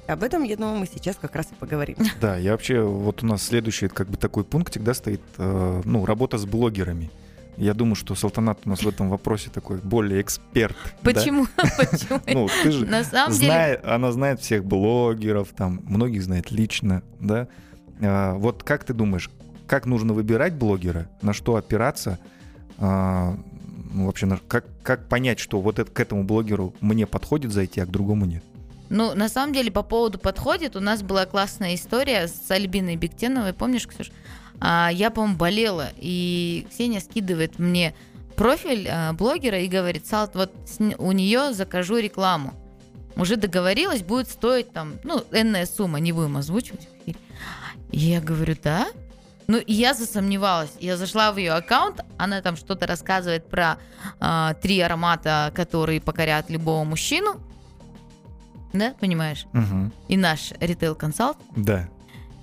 Об 0.07 0.21
этом, 0.21 0.43
я 0.43 0.55
думаю, 0.55 0.77
мы 0.77 0.85
сейчас 0.85 1.15
как 1.15 1.35
раз 1.35 1.47
и 1.51 1.55
поговорим. 1.55 1.97
Да, 2.21 2.37
я 2.37 2.51
вообще, 2.51 2.81
вот 2.81 3.23
у 3.23 3.25
нас 3.25 3.43
следующий 3.43 3.87
как 3.87 4.07
бы 4.07 4.17
такой 4.17 4.43
пунктик, 4.43 4.83
да, 4.83 4.93
стоит, 4.93 5.21
э, 5.37 5.81
ну, 5.83 6.05
работа 6.05 6.37
с 6.37 6.45
блогерами. 6.45 7.09
Я 7.57 7.73
думаю, 7.73 7.95
что 7.95 8.15
Салтанат 8.15 8.59
у 8.65 8.69
нас 8.69 8.83
в 8.83 8.87
этом 8.87 9.09
вопросе 9.09 9.49
такой 9.49 9.77
более 9.77 10.21
эксперт. 10.21 10.75
да? 11.01 11.13
Почему? 11.13 11.47
Почему? 11.55 12.19
Ну, 12.27 12.47
ты 12.63 12.71
же 12.71 12.85
На 12.85 13.03
самом 13.03 13.33
деле, 13.33 13.45
знает, 13.47 13.85
она 13.85 14.11
знает 14.11 14.41
всех 14.41 14.65
блогеров, 14.65 15.49
там, 15.55 15.81
многих 15.85 16.23
знает 16.23 16.51
лично, 16.51 17.01
да. 17.19 17.47
А, 18.01 18.35
вот 18.35 18.63
как 18.63 18.83
ты 18.83 18.93
думаешь, 18.93 19.29
как 19.67 19.85
нужно 19.85 20.13
выбирать 20.13 20.53
блогера, 20.53 21.09
на 21.21 21.33
что 21.33 21.55
опираться, 21.55 22.19
а, 22.77 23.37
ну, 23.93 24.05
вообще, 24.05 24.27
как 24.47 25.07
понять, 25.07 25.39
что 25.39 25.61
вот 25.61 25.79
это, 25.79 25.89
к 25.89 25.99
этому 25.99 26.23
блогеру 26.25 26.75
мне 26.81 27.07
подходит 27.07 27.51
зайти, 27.51 27.79
а 27.79 27.85
к 27.85 27.89
другому 27.89 28.25
нет? 28.25 28.43
Ну, 28.89 29.15
на 29.15 29.29
самом 29.29 29.53
деле, 29.53 29.71
по 29.71 29.83
поводу 29.83 30.19
подходит, 30.19 30.75
у 30.75 30.79
нас 30.79 31.01
была 31.01 31.25
классная 31.25 31.75
история 31.75 32.27
с 32.27 32.49
Альбиной 32.51 32.95
Бектеновой, 32.95 33.53
помнишь, 33.53 33.87
Ксюш? 33.87 34.11
А, 34.59 34.89
я, 34.91 35.09
по-моему, 35.09 35.37
болела, 35.37 35.89
и 35.97 36.67
Ксения 36.69 36.99
скидывает 36.99 37.59
мне 37.59 37.95
профиль 38.35 38.87
а, 38.87 39.13
блогера 39.13 39.59
и 39.59 39.67
говорит, 39.67 40.05
Салт, 40.05 40.35
вот 40.35 40.51
у 40.97 41.11
нее 41.11 41.53
закажу 41.53 41.97
рекламу. 41.97 42.53
Уже 43.15 43.37
договорилась, 43.37 44.03
будет 44.03 44.29
стоить 44.29 44.71
там, 44.71 44.95
ну, 45.03 45.23
энная 45.31 45.65
сумма, 45.65 45.99
не 45.99 46.11
будем 46.11 46.37
озвучивать. 46.37 46.87
И 47.05 47.15
я 47.91 48.19
говорю, 48.19 48.55
да? 48.61 48.87
Ну, 49.47 49.57
и 49.57 49.73
я 49.73 49.93
засомневалась. 49.93 50.71
Я 50.79 50.97
зашла 50.97 51.31
в 51.31 51.37
ее 51.37 51.53
аккаунт, 51.53 52.01
она 52.17 52.41
там 52.41 52.55
что-то 52.57 52.87
рассказывает 52.87 53.47
про 53.47 53.77
а, 54.19 54.53
три 54.55 54.79
аромата, 54.79 55.51
которые 55.55 56.01
покорят 56.01 56.49
любого 56.49 56.83
мужчину. 56.83 57.39
Да, 58.77 58.93
понимаешь? 58.99 59.45
Мгм. 59.53 59.91
И 60.07 60.17
наш 60.17 60.51
ритейл 60.59 60.95
консалт. 60.95 61.37
Да. 61.55 61.87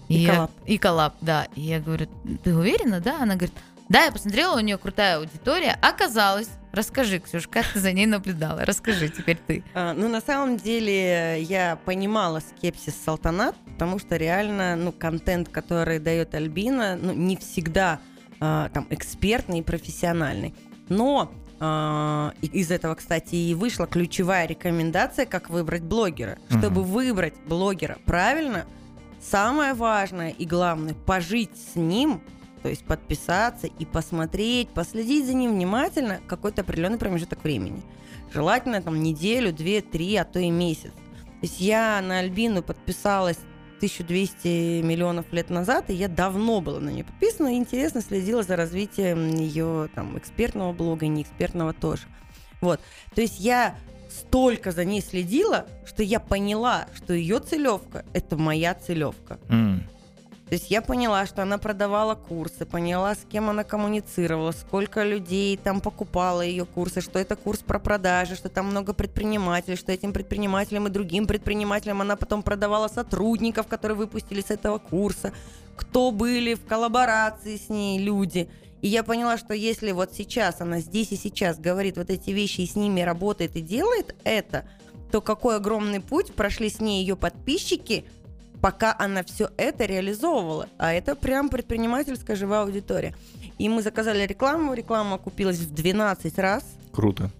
И, 0.09 0.15
И 0.15 0.19
я- 0.23 0.33
коллаб. 0.35 0.51
И 0.67 0.79
коллаб, 0.79 1.15
да. 1.21 1.47
И 1.55 1.61
я 1.61 1.81
говорю, 1.81 2.07
ты 2.43 2.55
уверена, 2.55 3.01
да? 3.01 3.21
Она 3.23 3.35
говорит, 3.35 3.53
да, 3.89 4.05
я 4.05 4.13
посмотрела, 4.13 4.57
у 4.57 4.61
нее 4.61 4.79
крутая 4.79 5.19
аудитория. 5.19 5.79
Оказалось, 5.83 6.49
расскажи, 6.73 7.19
Ксюш, 7.19 7.47
как 7.49 7.67
ты 7.67 7.81
за 7.81 7.93
ней 7.93 8.07
наблюдала? 8.07 8.65
Расскажи 8.65 9.09
теперь 9.11 9.39
ты. 9.47 9.63
А, 9.75 9.93
ну, 9.93 10.09
на 10.09 10.21
самом 10.21 10.57
деле, 10.57 11.43
я 11.43 11.77
понимала 11.85 12.41
скепсис 12.41 12.95
Салтанат, 13.05 13.55
потому 13.75 13.99
что 13.99 14.17
реально, 14.17 14.77
ну, 14.77 14.93
контент, 14.93 15.49
который 15.51 15.99
дает 15.99 16.35
Альбина, 16.35 16.97
ну, 17.01 17.13
не 17.13 17.37
всегда 17.37 18.01
а, 18.41 18.71
там 18.71 18.87
экспертный 18.91 19.61
и 19.61 19.63
профессиональный. 19.63 20.55
Но 20.89 21.31
из 21.63 22.71
этого, 22.73 22.97
кстати, 22.97 23.37
и 23.37 23.55
вышла 23.55 23.87
ключевая 23.87 24.47
рекомендация, 24.47 25.27
как 25.27 25.49
выбрать 25.49 25.83
блогера. 25.83 26.39
Чтобы 26.49 26.83
выбрать 26.83 27.35
блогера 27.47 27.99
правильно, 28.05 28.67
самое 29.21 29.73
важное 29.75 30.31
и 30.31 30.45
главное 30.45 30.95
пожить 30.95 31.51
с 31.57 31.77
ним, 31.77 32.21
то 32.63 32.69
есть 32.69 32.85
подписаться 32.85 33.69
и 33.69 33.85
посмотреть, 33.85 34.71
последить 34.71 35.27
за 35.27 35.35
ним 35.35 35.53
внимательно 35.53 36.21
какой-то 36.27 36.63
определенный 36.63 36.99
промежуток 36.99 37.45
времени. 37.45 37.83
Желательно 38.33 38.83
там 38.83 39.01
неделю, 39.01 39.53
две, 39.53 39.83
три, 39.83 40.17
а 40.17 40.25
то 40.25 40.41
и 40.41 40.51
месяц. 40.51 40.91
То 40.91 41.47
есть 41.47 41.61
я 41.61 42.01
на 42.01 42.21
Альбину 42.21 42.63
подписалась 42.63 43.39
1200 43.83 44.81
миллионов 44.83 45.33
лет 45.33 45.51
назад, 45.51 45.91
и 45.91 45.93
я 45.93 46.07
давно 46.07 46.61
была 46.61 46.79
на 46.79 46.91
нее 46.91 47.03
подписана, 47.03 47.53
и 47.53 47.57
интересно 47.57 48.01
следила 48.01 48.45
за 48.45 48.55
развитием 48.55 49.35
ее 49.35 49.89
там 49.93 50.17
экспертного 50.17 50.73
блога 50.73 51.07
и 51.07 51.09
неэкспертного 51.09 51.73
тоже. 51.73 52.03
Вот. 52.61 52.81
То 53.17 53.21
есть 53.21 53.41
я 53.41 53.75
столько 54.09 54.71
за 54.71 54.85
ней 54.85 55.03
следила, 55.03 55.67
что 55.85 56.05
я 56.05 56.21
поняла, 56.21 56.87
что 56.95 57.13
ее 57.13 57.41
целевка– 57.41 58.05
это 58.13 58.37
моя 58.37 58.75
целевка. 58.75 59.41
М. 59.49 59.83
То 60.53 60.57
есть 60.57 60.71
я 60.71 60.83
поняла, 60.83 61.25
что 61.25 61.41
она 61.41 61.57
продавала 61.57 62.15
курсы, 62.15 62.67
поняла, 62.67 63.15
с 63.15 63.25
кем 63.27 63.49
она 63.49 63.65
коммуницировала, 63.65 64.51
сколько 64.51 65.03
людей 65.03 65.57
там 65.57 65.81
покупало 65.81 66.43
ее 66.43 66.67
курсы, 66.67 67.01
что 67.01 67.19
это 67.19 67.37
курс 67.37 67.61
про 67.61 67.79
продажи, 67.79 68.37
что 68.37 68.51
там 68.51 68.67
много 68.67 68.93
предпринимателей, 68.93 69.77
что 69.77 69.93
этим 69.93 70.13
предпринимателям 70.13 70.87
и 70.87 70.91
другим 70.91 71.27
предпринимателям 71.27 72.03
она 72.03 72.17
потом 72.17 72.43
продавала 72.43 72.89
сотрудников, 72.89 73.67
которые 73.67 73.97
выпустили 73.97 74.43
с 74.43 74.51
этого 74.51 74.77
курса, 74.77 75.33
кто 75.75 76.11
были 76.11 76.53
в 76.53 76.67
коллаборации 76.67 77.57
с 77.57 77.71
ней 77.71 77.99
люди. 77.99 78.51
И 78.83 78.89
я 78.89 79.05
поняла, 79.05 79.39
что 79.39 79.55
если 79.55 79.91
вот 79.93 80.13
сейчас 80.13 80.61
она 80.61 80.81
здесь 80.81 81.13
и 81.13 81.17
сейчас 81.17 81.59
говорит 81.59 81.97
вот 81.97 82.11
эти 82.11 82.29
вещи 82.29 82.61
и 82.61 82.67
с 82.67 82.77
ними 82.77 83.01
работает 83.01 83.57
и 83.57 83.63
делает 83.63 84.15
это, 84.23 84.69
то 85.11 85.23
какой 85.23 85.57
огромный 85.57 86.03
путь 86.03 86.35
прошли 86.35 86.69
с 86.69 86.79
ней 86.79 87.01
ее 87.01 87.17
подписчики– 87.17 88.05
пока 88.63 88.95
она 88.99 89.23
все 89.25 89.51
это 89.59 89.85
реализовывала. 89.85 90.69
А 90.79 90.93
это 90.95 91.15
прям 91.17 91.51
предпринимательская 91.51 92.37
живая 92.37 92.63
аудитория. 92.63 93.15
И 93.59 93.69
мы 93.69 93.83
заказали 93.83 94.25
рекламу, 94.25 94.73
реклама 94.73 95.17
окупилась 95.17 95.59
в 95.59 95.75
12 95.75 96.39
раз. 96.39 96.65
Круто. 96.93 97.31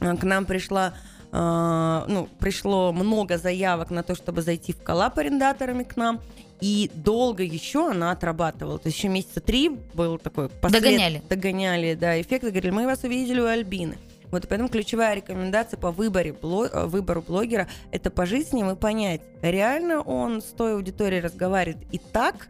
А, 0.00 0.16
к 0.16 0.22
нам 0.22 0.46
пришла 0.46 0.94
Uh, 1.34 2.04
ну, 2.08 2.28
пришло 2.38 2.92
много 2.92 3.38
заявок 3.38 3.88
на 3.88 4.02
то, 4.02 4.14
чтобы 4.14 4.42
зайти 4.42 4.74
в 4.74 4.82
коллаб 4.82 5.18
арендаторами 5.18 5.82
к 5.82 5.96
нам. 5.96 6.20
И 6.60 6.90
долго 6.94 7.42
еще 7.42 7.90
она 7.90 8.10
отрабатывала. 8.10 8.78
То 8.78 8.88
есть 8.88 8.98
еще 8.98 9.08
месяца 9.08 9.40
три 9.40 9.70
был 9.94 10.18
такой... 10.18 10.50
Послед... 10.50 10.82
Догоняли. 10.82 11.22
Догоняли, 11.30 11.94
да, 11.94 12.20
эффект. 12.20 12.44
Говорили, 12.44 12.70
мы 12.70 12.84
вас 12.84 13.04
увидели 13.04 13.40
у 13.40 13.46
Альбины. 13.46 13.96
Вот 14.32 14.48
поэтому 14.48 14.68
ключевая 14.70 15.14
рекомендация 15.14 15.78
по 15.78 15.92
выборе, 15.92 16.32
бло, 16.32 16.68
выбору 16.86 17.22
блогера– 17.22 17.68
это 17.92 18.10
пожить 18.10 18.48
с 18.48 18.52
ним 18.52 18.70
и 18.70 18.74
понять, 18.74 19.20
реально 19.42 20.00
он 20.00 20.40
с 20.40 20.46
той 20.46 20.74
аудиторией 20.74 21.20
разговаривает 21.20 21.86
и 21.92 21.98
так, 21.98 22.48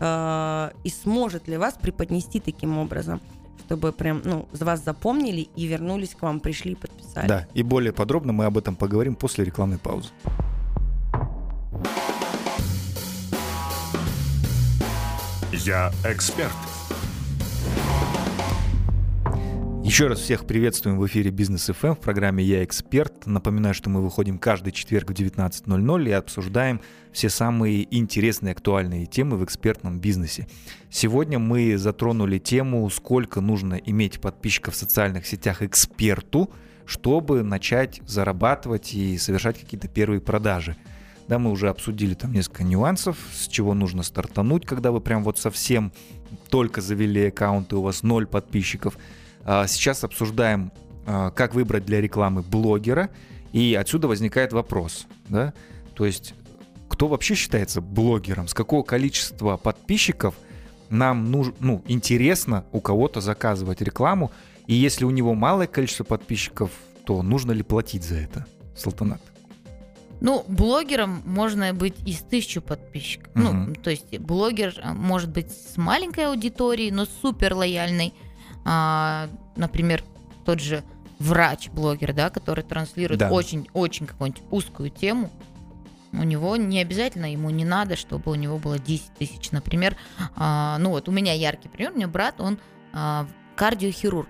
э, 0.00 0.70
и 0.84 0.90
сможет 0.90 1.48
ли 1.48 1.56
вас 1.56 1.74
преподнести 1.80 2.40
таким 2.40 2.76
образом 2.76 3.20
чтобы 3.64 3.92
прям, 3.92 4.20
ну, 4.24 4.46
вас 4.52 4.84
запомнили 4.84 5.48
и 5.56 5.66
вернулись 5.66 6.14
к 6.14 6.20
вам, 6.20 6.40
пришли 6.40 6.72
и 6.72 6.74
подписали. 6.74 7.26
Да, 7.26 7.46
и 7.54 7.62
более 7.62 7.94
подробно 7.94 8.34
мы 8.34 8.44
об 8.44 8.58
этом 8.58 8.76
поговорим 8.76 9.14
после 9.14 9.46
рекламной 9.46 9.78
паузы. 9.78 10.10
Я 15.52 15.90
эксперт. 16.04 16.52
Еще 19.92 20.06
раз 20.06 20.20
всех 20.20 20.46
приветствуем 20.46 20.98
в 20.98 21.06
эфире 21.06 21.30
Бизнес 21.30 21.68
FM 21.68 21.88
эм 21.88 21.94
в 21.96 21.98
программе 21.98 22.42
«Я 22.42 22.64
эксперт». 22.64 23.26
Напоминаю, 23.26 23.74
что 23.74 23.90
мы 23.90 24.00
выходим 24.00 24.38
каждый 24.38 24.72
четверг 24.72 25.10
в 25.10 25.12
19.00 25.12 26.08
и 26.08 26.12
обсуждаем 26.12 26.80
все 27.12 27.28
самые 27.28 27.94
интересные 27.94 28.52
актуальные 28.52 29.04
темы 29.04 29.36
в 29.36 29.44
экспертном 29.44 30.00
бизнесе. 30.00 30.48
Сегодня 30.88 31.38
мы 31.38 31.76
затронули 31.76 32.38
тему, 32.38 32.88
сколько 32.88 33.42
нужно 33.42 33.74
иметь 33.74 34.18
подписчиков 34.18 34.72
в 34.72 34.78
социальных 34.78 35.26
сетях 35.26 35.60
эксперту, 35.60 36.50
чтобы 36.86 37.42
начать 37.42 38.00
зарабатывать 38.06 38.94
и 38.94 39.18
совершать 39.18 39.60
какие-то 39.60 39.88
первые 39.88 40.22
продажи. 40.22 40.74
Да, 41.28 41.38
мы 41.38 41.50
уже 41.50 41.68
обсудили 41.68 42.14
там 42.14 42.32
несколько 42.32 42.64
нюансов, 42.64 43.18
с 43.34 43.46
чего 43.46 43.74
нужно 43.74 44.04
стартануть, 44.04 44.64
когда 44.64 44.90
вы 44.90 45.02
прям 45.02 45.22
вот 45.22 45.38
совсем 45.38 45.92
только 46.48 46.80
завели 46.80 47.26
аккаунт 47.26 47.72
и 47.72 47.76
у 47.76 47.82
вас 47.82 48.02
ноль 48.02 48.26
подписчиков– 48.26 48.96
сейчас 49.44 50.04
обсуждаем, 50.04 50.72
а, 51.06 51.30
как 51.30 51.54
выбрать 51.54 51.84
для 51.84 52.00
рекламы 52.00 52.42
блогера, 52.42 53.10
и 53.52 53.76
отсюда 53.78 54.08
возникает 54.08 54.52
вопрос, 54.52 55.06
да, 55.28 55.52
то 55.94 56.06
есть 56.06 56.34
кто 56.88 57.08
вообще 57.08 57.34
считается 57.34 57.80
блогером, 57.80 58.48
с 58.48 58.54
какого 58.54 58.82
количества 58.82 59.56
подписчиков 59.56 60.34
нам 60.90 61.30
нужно, 61.30 61.54
ну, 61.60 61.82
интересно 61.86 62.64
у 62.70 62.80
кого-то 62.80 63.20
заказывать 63.20 63.80
рекламу, 63.80 64.30
и 64.66 64.74
если 64.74 65.04
у 65.04 65.10
него 65.10 65.34
малое 65.34 65.66
количество 65.66 66.04
подписчиков, 66.04 66.70
то 67.04 67.22
нужно 67.22 67.52
ли 67.52 67.62
платить 67.62 68.04
за 68.04 68.16
это, 68.16 68.46
Салтанат? 68.76 69.20
Ну, 70.20 70.44
блогером 70.46 71.22
можно 71.24 71.74
быть 71.74 71.96
и 72.06 72.12
с 72.12 72.20
тысячу 72.20 72.62
подписчиков. 72.62 73.34
Угу. 73.34 73.42
Ну, 73.42 73.74
то 73.74 73.90
есть 73.90 74.18
блогер 74.18 74.78
а, 74.80 74.94
может 74.94 75.30
быть 75.30 75.50
с 75.50 75.76
маленькой 75.76 76.28
аудиторией, 76.28 76.92
но 76.92 77.06
супер 77.06 77.54
лояльной 77.54 78.14
а, 78.64 79.28
например, 79.56 80.04
тот 80.44 80.60
же 80.60 80.82
врач-блогер, 81.18 82.12
да, 82.12 82.30
который 82.30 82.64
транслирует 82.64 83.22
очень-очень 83.22 84.06
да. 84.06 84.12
какую-нибудь 84.12 84.42
узкую 84.50 84.90
тему, 84.90 85.30
у 86.12 86.24
него 86.24 86.56
не 86.56 86.80
обязательно, 86.80 87.32
ему 87.32 87.48
не 87.50 87.64
надо, 87.64 87.96
чтобы 87.96 88.32
у 88.32 88.34
него 88.34 88.58
было 88.58 88.78
10 88.78 89.14
тысяч. 89.14 89.50
Например, 89.50 89.96
а, 90.36 90.76
ну 90.78 90.90
вот 90.90 91.08
у 91.08 91.12
меня 91.12 91.32
яркий 91.32 91.68
пример, 91.68 91.92
у 91.92 91.96
меня 91.96 92.08
брат, 92.08 92.40
он 92.40 92.58
а, 92.92 93.26
кардиохирург. 93.56 94.28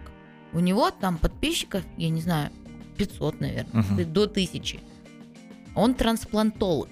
У 0.53 0.61
него 0.61 0.90
там 0.90 1.18
подписчиков, 1.18 1.83
я 1.97 2.11
не 2.11 2.21
знаю, 2.21 2.51
500, 2.99 3.40
наверное, 3.40 3.83
угу. 3.83 4.05
до 4.05 4.25
1000. 4.25 4.79
Он 5.75 5.95
трансплантолог. 5.95 6.90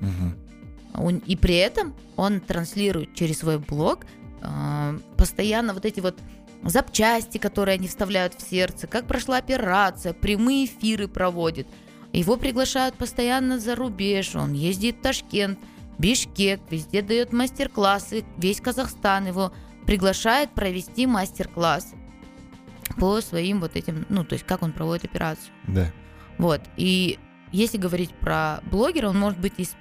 Угу. 0.00 1.10
И 1.26 1.36
при 1.36 1.56
этом 1.56 1.94
он 2.16 2.40
транслирует 2.40 3.14
через 3.14 3.40
свой 3.40 3.58
блог 3.58 4.06
а, 4.40 4.96
постоянно 5.16 5.74
вот 5.74 5.84
эти 5.84 6.00
вот 6.00 6.18
запчасти, 6.64 7.38
которые 7.38 7.74
они 7.74 7.88
вставляют 7.88 8.34
в 8.34 8.48
сердце, 8.48 8.86
как 8.86 9.06
прошла 9.06 9.38
операция, 9.38 10.12
прямые 10.12 10.66
эфиры 10.66 11.08
проводит. 11.08 11.66
Его 12.12 12.36
приглашают 12.36 12.96
постоянно 12.96 13.58
за 13.58 13.74
рубеж, 13.74 14.34
он 14.36 14.52
ездит 14.52 14.98
в 14.98 15.02
Ташкент, 15.02 15.58
Бишкек, 15.98 16.60
везде 16.70 17.02
дает 17.02 17.32
мастер-классы, 17.32 18.24
весь 18.36 18.60
Казахстан 18.60 19.26
его 19.26 19.52
приглашает 19.86 20.52
провести 20.52 21.06
мастер-класс 21.06 21.92
по 22.98 23.20
своим 23.20 23.60
вот 23.60 23.76
этим, 23.76 24.06
ну, 24.08 24.24
то 24.24 24.34
есть 24.34 24.44
как 24.46 24.62
он 24.62 24.72
проводит 24.72 25.04
операцию. 25.04 25.52
Да. 25.66 25.92
Вот, 26.38 26.60
и 26.76 27.18
если 27.52 27.78
говорить 27.78 28.10
про 28.10 28.60
блогера, 28.70 29.08
он 29.08 29.18
может 29.18 29.38
быть 29.38 29.54
и 29.58 29.64
с, 29.64 29.76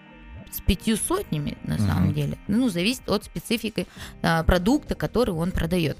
с 0.52 0.62
пятью 0.62 0.98
сотнями 0.98 1.58
на 1.64 1.76
угу. 1.76 1.84
самом 1.84 2.14
деле. 2.14 2.38
Ну, 2.48 2.70
зависит 2.70 3.10
от 3.10 3.24
специфики 3.24 3.88
а, 4.22 4.44
продукта, 4.44 4.94
который 4.94 5.34
он 5.34 5.52
продает. 5.52 5.98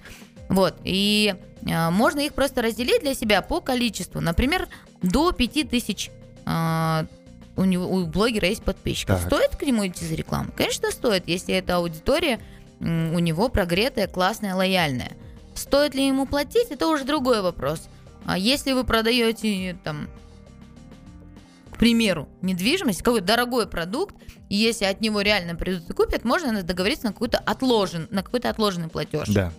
Вот, 0.54 0.76
и 0.84 1.34
э, 1.66 1.90
можно 1.90 2.20
их 2.20 2.34
просто 2.34 2.62
разделить 2.62 3.02
для 3.02 3.16
себя 3.16 3.42
по 3.42 3.60
количеству. 3.60 4.22
Например, 4.22 4.68
до 5.02 5.32
5000 5.32 6.12
э, 6.46 7.06
у, 7.56 7.64
него, 7.64 7.88
у 7.88 8.06
блогера 8.06 8.48
есть 8.48 8.62
подписчиков. 8.62 9.20
Так. 9.20 9.28
Стоит 9.28 9.56
к 9.56 9.64
нему 9.64 9.88
идти 9.88 10.06
за 10.06 10.14
рекламу? 10.14 10.52
Конечно, 10.56 10.92
стоит, 10.92 11.28
если 11.28 11.56
эта 11.56 11.78
аудитория 11.78 12.40
у 12.80 13.20
него 13.20 13.50
прогретая, 13.50 14.08
классная, 14.08 14.54
лояльная. 14.54 15.14
Стоит 15.56 15.96
ли 15.96 16.06
ему 16.06 16.28
платить, 16.28 16.70
это 16.70 16.88
уже 16.88 17.04
другой 17.04 17.42
вопрос. 17.42 17.88
А 18.26 18.38
если 18.38 18.74
вы 18.74 18.84
продаете 18.84 19.76
там 19.84 20.08
к 21.72 21.78
примеру, 21.78 22.30
недвижимость, 22.42 23.02
какой-то 23.02 23.26
дорогой 23.26 23.68
продукт, 23.68 24.16
и 24.50 24.56
если 24.56 24.86
от 24.86 25.02
него 25.02 25.22
реально 25.22 25.56
придут 25.56 25.90
и 25.90 25.94
купят, 25.94 26.24
можно 26.24 26.62
договориться 26.62 27.08
на 27.08 27.14
какой-то 27.14 27.40
отложен, 27.40 28.08
на 28.12 28.22
какой-то 28.22 28.50
отложенный 28.50 28.90
платеж. 28.90 29.28
Да. 29.30 29.52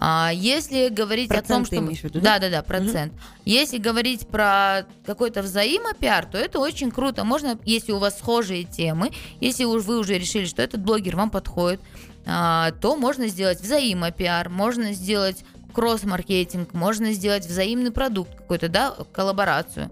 А 0.00 0.30
если 0.32 0.90
говорить 0.90 1.28
процент 1.28 1.66
о 1.66 1.70
том, 1.70 1.94
что... 1.94 2.00
в 2.00 2.04
виду, 2.04 2.20
да? 2.20 2.38
Да, 2.38 2.50
да, 2.50 2.62
процент. 2.62 3.12
Угу. 3.12 3.20
Если 3.46 3.78
говорить 3.78 4.28
про 4.28 4.86
какой-то 5.04 5.42
взаимопиар, 5.42 6.26
то 6.26 6.38
это 6.38 6.60
очень 6.60 6.92
круто. 6.92 7.24
Можно, 7.24 7.58
если 7.64 7.90
у 7.90 7.98
вас 7.98 8.16
схожие 8.16 8.62
темы, 8.62 9.10
если 9.40 9.64
уж 9.64 9.84
вы 9.84 9.98
уже 9.98 10.16
решили, 10.16 10.44
что 10.44 10.62
этот 10.62 10.82
блогер 10.82 11.16
вам 11.16 11.30
подходит, 11.30 11.80
а, 12.26 12.70
то 12.80 12.94
можно 12.96 13.26
сделать 13.26 13.60
взаимопиар, 13.60 14.48
можно 14.48 14.92
сделать 14.92 15.44
кросс-маркетинг, 15.72 16.74
можно 16.74 17.12
сделать 17.12 17.46
взаимный 17.46 17.90
продукт 17.90 18.36
какой-то, 18.36 18.68
да, 18.68 18.94
коллаборацию. 19.12 19.90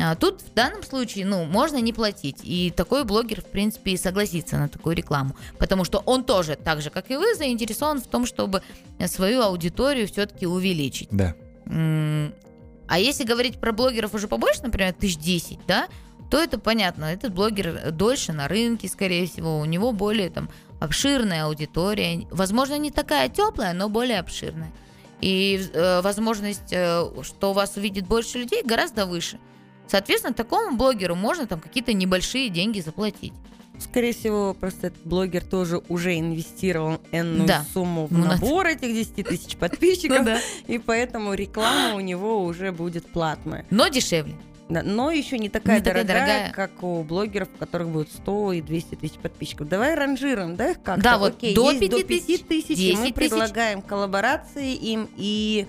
А, 0.00 0.14
тут 0.14 0.42
в 0.42 0.54
данном 0.54 0.82
случае, 0.82 1.26
ну, 1.26 1.44
можно 1.44 1.78
не 1.78 1.92
платить. 1.92 2.38
И 2.42 2.70
такой 2.70 3.04
блогер, 3.04 3.40
в 3.40 3.46
принципе, 3.46 3.92
и 3.92 3.96
согласится 3.96 4.56
на 4.56 4.68
такую 4.68 4.94
рекламу. 4.94 5.36
Потому 5.58 5.84
что 5.84 5.98
он 6.06 6.24
тоже, 6.24 6.56
так 6.56 6.80
же, 6.80 6.90
как 6.90 7.10
и 7.10 7.16
вы, 7.16 7.34
заинтересован 7.34 8.00
в 8.00 8.06
том, 8.06 8.26
чтобы 8.26 8.62
свою 9.06 9.42
аудиторию 9.42 10.06
все-таки 10.06 10.46
увеличить. 10.46 11.08
Да. 11.10 11.34
А 11.66 12.98
если 12.98 13.24
говорить 13.24 13.60
про 13.60 13.72
блогеров 13.72 14.14
уже 14.14 14.28
побольше, 14.28 14.62
например, 14.62 14.94
тысяч 14.94 15.18
десять, 15.18 15.58
да, 15.66 15.88
то 16.30 16.38
это 16.38 16.58
понятно. 16.58 17.06
Этот 17.06 17.34
блогер 17.34 17.90
дольше 17.92 18.32
на 18.32 18.48
рынке, 18.48 18.88
скорее 18.88 19.26
всего, 19.26 19.58
у 19.58 19.64
него 19.64 19.92
более 19.92 20.30
там 20.30 20.48
обширная 20.80 21.44
аудитория. 21.44 22.26
Возможно, 22.30 22.78
не 22.78 22.90
такая 22.90 23.28
теплая, 23.28 23.72
но 23.74 23.88
более 23.88 24.20
обширная. 24.20 24.72
И 25.20 25.68
э, 25.72 26.00
возможность, 26.00 26.70
э, 26.70 27.04
что 27.22 27.52
вас 27.52 27.76
увидит 27.76 28.06
больше 28.06 28.38
людей, 28.38 28.62
гораздо 28.62 29.04
выше. 29.04 29.38
Соответственно, 29.88 30.34
такому 30.34 30.76
блогеру 30.76 31.14
можно 31.14 31.46
там 31.46 31.60
какие-то 31.60 31.92
небольшие 31.92 32.48
деньги 32.50 32.80
заплатить. 32.80 33.32
Скорее 33.78 34.12
всего, 34.12 34.54
просто 34.54 34.88
этот 34.88 35.04
блогер 35.04 35.44
тоже 35.44 35.80
уже 35.88 36.18
инвестировал 36.18 37.00
энную 37.12 37.46
да. 37.46 37.64
сумму 37.72 38.06
в 38.06 38.12
ну, 38.12 38.26
набор 38.26 38.66
этих 38.66 38.92
10 38.92 39.26
тысяч 39.28 39.56
подписчиков, 39.58 40.18
ну, 40.18 40.24
да. 40.24 40.40
и 40.66 40.78
поэтому 40.78 41.32
реклама 41.34 41.94
у 41.94 42.00
него 42.00 42.42
уже 42.42 42.72
будет 42.72 43.06
платная. 43.06 43.64
Но 43.70 43.86
дешевле. 43.88 44.34
Да, 44.68 44.82
но 44.82 45.10
еще 45.10 45.38
не 45.38 45.48
такая, 45.48 45.78
Не 45.78 45.82
такая 45.82 46.04
дорогая, 46.04 46.26
дорогая. 46.26 46.52
как 46.52 46.82
у 46.82 47.02
блогеров, 47.02 47.48
у 47.54 47.58
которых 47.58 47.88
будет 47.88 48.12
100 48.12 48.52
и 48.52 48.60
200 48.60 48.94
тысяч 48.96 49.14
подписчиков. 49.14 49.66
Давай 49.66 49.94
ранжируем, 49.94 50.56
да, 50.56 50.74
как-то? 50.74 51.02
Да, 51.02 51.18
вот 51.18 51.36
Окей, 51.36 51.54
до 51.54 51.70
есть 51.70 51.80
5 51.80 51.90
до 51.90 51.96
5 52.04 52.06
тысяч, 52.06 52.40
тысяч, 52.44 52.70
и 52.70 52.74
10 52.74 52.98
мы 52.98 53.04
тысяч. 53.04 53.14
предлагаем 53.14 53.80
коллаборации 53.80 54.74
им 54.74 55.08
и, 55.16 55.66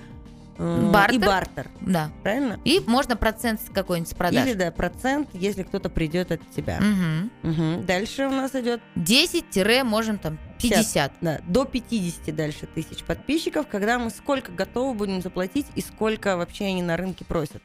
Бартер. 0.60 1.16
и 1.16 1.20
бартер, 1.20 1.68
Да. 1.82 2.10
правильно? 2.22 2.60
И 2.66 2.82
можно 2.86 3.16
процент 3.16 3.62
какой-нибудь 3.74 4.12
с 4.12 4.14
продаж. 4.14 4.46
Или, 4.46 4.54
да, 4.54 4.72
процент, 4.72 5.30
если 5.34 5.64
кто-то 5.64 5.90
придет 5.90 6.32
от 6.34 6.42
тебя. 6.52 6.80
Мгм. 6.82 7.32
Мгм. 7.44 7.86
Дальше 7.86 8.28
у 8.28 8.32
нас 8.32 8.54
идет 8.56 8.82
10 8.96 9.84
можем 9.86 10.18
там 10.18 10.38
50. 10.62 11.14
да, 11.22 11.40
до 11.48 11.64
50 11.64 12.32
дальше 12.36 12.68
тысяч 12.68 13.04
подписчиков, 13.04 13.68
когда 13.68 13.98
мы 13.98 14.10
сколько 14.10 14.52
готовы 14.52 14.94
будем 14.94 15.22
заплатить 15.22 15.68
и 15.76 15.82
сколько 15.82 16.36
вообще 16.36 16.66
они 16.66 16.82
на 16.82 16.98
рынке 16.98 17.24
просят. 17.24 17.62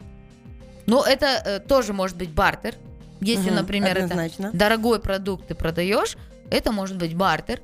Ну, 0.87 1.02
это 1.02 1.26
э, 1.44 1.59
тоже 1.61 1.92
может 1.92 2.16
быть 2.16 2.30
бартер. 2.30 2.76
Если, 3.20 3.46
Мгм, 3.48 3.57
например, 3.57 3.92
это 3.96 4.04
однозначно. 4.04 4.50
дорогой 4.52 5.00
продукт 5.00 5.48
ты 5.48 5.54
продаешь, 5.54 6.16
это 6.50 6.70
может 6.72 6.96
быть 6.98 7.16
бартер. 7.16 7.61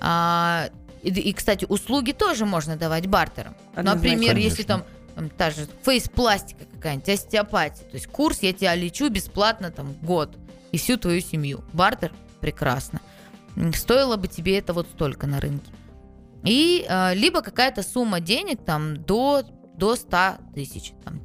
А, 0.00 0.70
и, 1.02 1.08
и, 1.10 1.32
кстати, 1.32 1.66
услуги 1.68 2.12
тоже 2.12 2.46
можно 2.46 2.76
давать 2.76 3.06
бартером. 3.06 3.54
Однозначно. 3.74 3.94
Например, 4.12 4.36
если 4.36 4.62
Конечно. 4.62 4.86
там, 5.14 5.28
там 5.28 5.30
та 5.30 5.50
же 5.50 5.66
фейс-пластика 5.82 6.64
какая-нибудь, 6.72 7.08
остеопатия. 7.08 7.84
То 7.88 7.94
есть 7.94 8.06
курс 8.06 8.42
я 8.42 8.52
тебя 8.52 8.74
лечу 8.74 9.08
бесплатно 9.08 9.70
там 9.70 9.94
год 10.02 10.38
и 10.70 10.78
всю 10.78 10.96
твою 10.96 11.20
семью. 11.20 11.64
Бартер 11.72 12.12
прекрасно. 12.40 13.00
Стоило 13.74 14.16
бы 14.16 14.28
тебе 14.28 14.58
это 14.58 14.72
вот 14.72 14.86
столько 14.88 15.26
на 15.26 15.40
рынке. 15.40 15.70
И 16.44 16.86
а, 16.88 17.12
либо 17.14 17.42
какая-то 17.42 17.82
сумма 17.82 18.20
денег 18.20 18.64
там 18.64 18.96
до, 18.96 19.42
до 19.76 19.94
100 19.96 20.18
тысяч. 20.54 20.92
Там, 21.04 21.20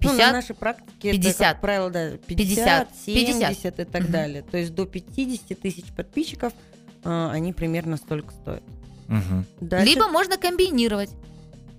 Ну, 0.00 0.12
на 0.12 0.18
50, 0.18 0.32
нашей 0.32 0.54
практике 0.54 1.12
50. 1.12 1.34
это, 1.34 1.38
как 1.52 1.60
правило, 1.60 1.90
да, 1.90 2.10
50, 2.26 2.26
50, 2.26 2.88
70 3.04 3.80
и 3.80 3.84
так 3.84 4.02
Мгм. 4.04 4.12
далее. 4.12 4.42
То 4.42 4.56
есть 4.56 4.74
до 4.74 4.86
50 4.86 5.54
тысяч 5.60 5.84
подписчиков 5.94 6.52
а, 7.04 7.30
они 7.32 7.52
примерно 7.52 7.96
столько 7.96 8.32
стоят. 8.32 8.62
Дальше- 9.60 9.86
Либо 9.86 10.08
можно 10.08 10.36
комбинировать. 10.36 11.10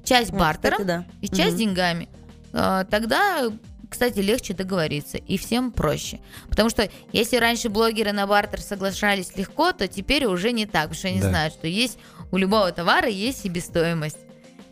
Часть 0.04 0.32
бартером 0.32 0.78
кстати, 0.80 0.88
да. 0.88 1.06
и 1.22 1.28
часть 1.28 1.54
Мгм. 1.54 1.58
деньгами. 1.58 2.10
А, 2.54 2.84
Тогда, 2.86 3.52
кстати, 3.90 4.20
легче 4.20 4.54
договориться 4.54 5.18
и 5.18 5.38
всем 5.38 5.72
проще. 5.72 6.20
Потому 6.48 6.70
что 6.70 6.90
если 7.12 7.38
раньше 7.38 7.70
блогеры 7.70 8.12
на 8.12 8.28
бартер 8.28 8.62
соглашались 8.62 9.36
легко, 9.36 9.72
то 9.72 9.88
теперь 9.88 10.26
уже 10.26 10.52
не 10.52 10.66
так, 10.68 10.84
потому 10.90 10.96
что 10.96 11.08
они 11.08 11.22
Да. 11.22 11.30
знают, 11.30 11.54
что 11.56 11.68
есть 11.68 11.98
у 12.32 12.38
любого 12.38 12.72
товара 12.72 13.08
есть 13.10 13.42
себестоимость. 13.42 14.18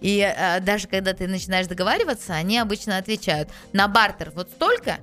И 0.02 0.22
а, 0.22 0.60
даже 0.60 0.88
когда 0.88 1.14
ты 1.14 1.28
начинаешь 1.28 1.66
договариваться, 1.68 2.34
они 2.36 2.58
обычно 2.60 2.98
отвечают 2.98 3.50
на 3.72 3.88
бартер 3.88 4.32
вот 4.36 4.50
столько 4.52 4.98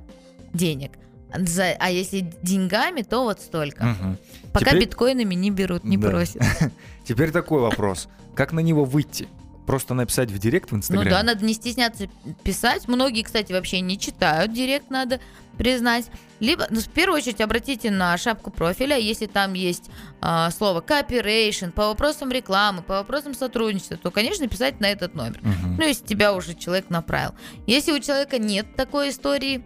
денег, 0.53 0.93
за- 1.35 1.77
а 1.79 1.91
если 1.91 2.33
деньгами, 2.43 3.03
то 3.03 3.25
вот 3.25 3.41
столько. 3.41 3.85
Мгм. 3.85 4.19
Пока 4.53 4.67
Теперь- 4.71 4.81
биткоинами 4.83 5.35
не 5.35 5.51
берут, 5.51 5.85
не 5.85 5.97
Да. 5.97 6.09
просят. 6.11 6.43
Теперь 7.05 7.31
такой 7.31 7.61
вопрос. 7.61 8.09
Как 8.35 8.53
на 8.53 8.61
него 8.61 8.85
выйти? 8.85 9.29
Просто 9.67 9.95
написать 9.95 10.31
в 10.33 10.39
директ 10.39 10.71
в 10.71 10.73
Ну 10.73 10.79
Инстаграме? 10.79 11.11
да, 11.11 11.23
надо 11.23 11.45
не 11.45 11.55
стесняться 11.55 12.09
писать. 12.43 12.89
Многие, 12.89 13.23
кстати, 13.23 13.53
вообще 13.53 13.81
не 13.81 13.99
читают 13.99 14.53
директ, 14.53 14.91
надо 14.91 15.21
признать. 15.57 16.07
Либо, 16.41 16.67
ну, 16.71 16.81
в 16.81 16.89
первую 16.89 17.19
очередь, 17.19 17.41
обратите 17.41 17.91
на 17.91 18.17
шапку 18.17 18.51
профиля, 18.51 18.97
если 18.97 19.27
там 19.27 19.53
есть 19.53 19.91
а, 20.21 20.51
слово 20.51 20.81
copyright 20.81 21.71
по 21.73 21.87
вопросам 21.89 22.33
рекламы, 22.33 22.83
по 22.83 22.95
вопросам 22.95 23.35
сотрудничества, 23.35 23.97
то, 23.97 24.11
конечно, 24.11 24.49
писать 24.49 24.81
на 24.81 24.87
этот 24.87 25.15
номер. 25.15 25.39
Мгм. 25.43 25.77
Ну, 25.77 25.87
если 25.87 26.05
тебя 26.07 26.33
уже 26.35 26.55
человек 26.55 26.89
направил. 26.91 27.33
Если 27.67 27.93
у 27.93 28.01
человека 28.01 28.39
нет 28.39 28.75
такой 28.75 29.11
истории, 29.11 29.63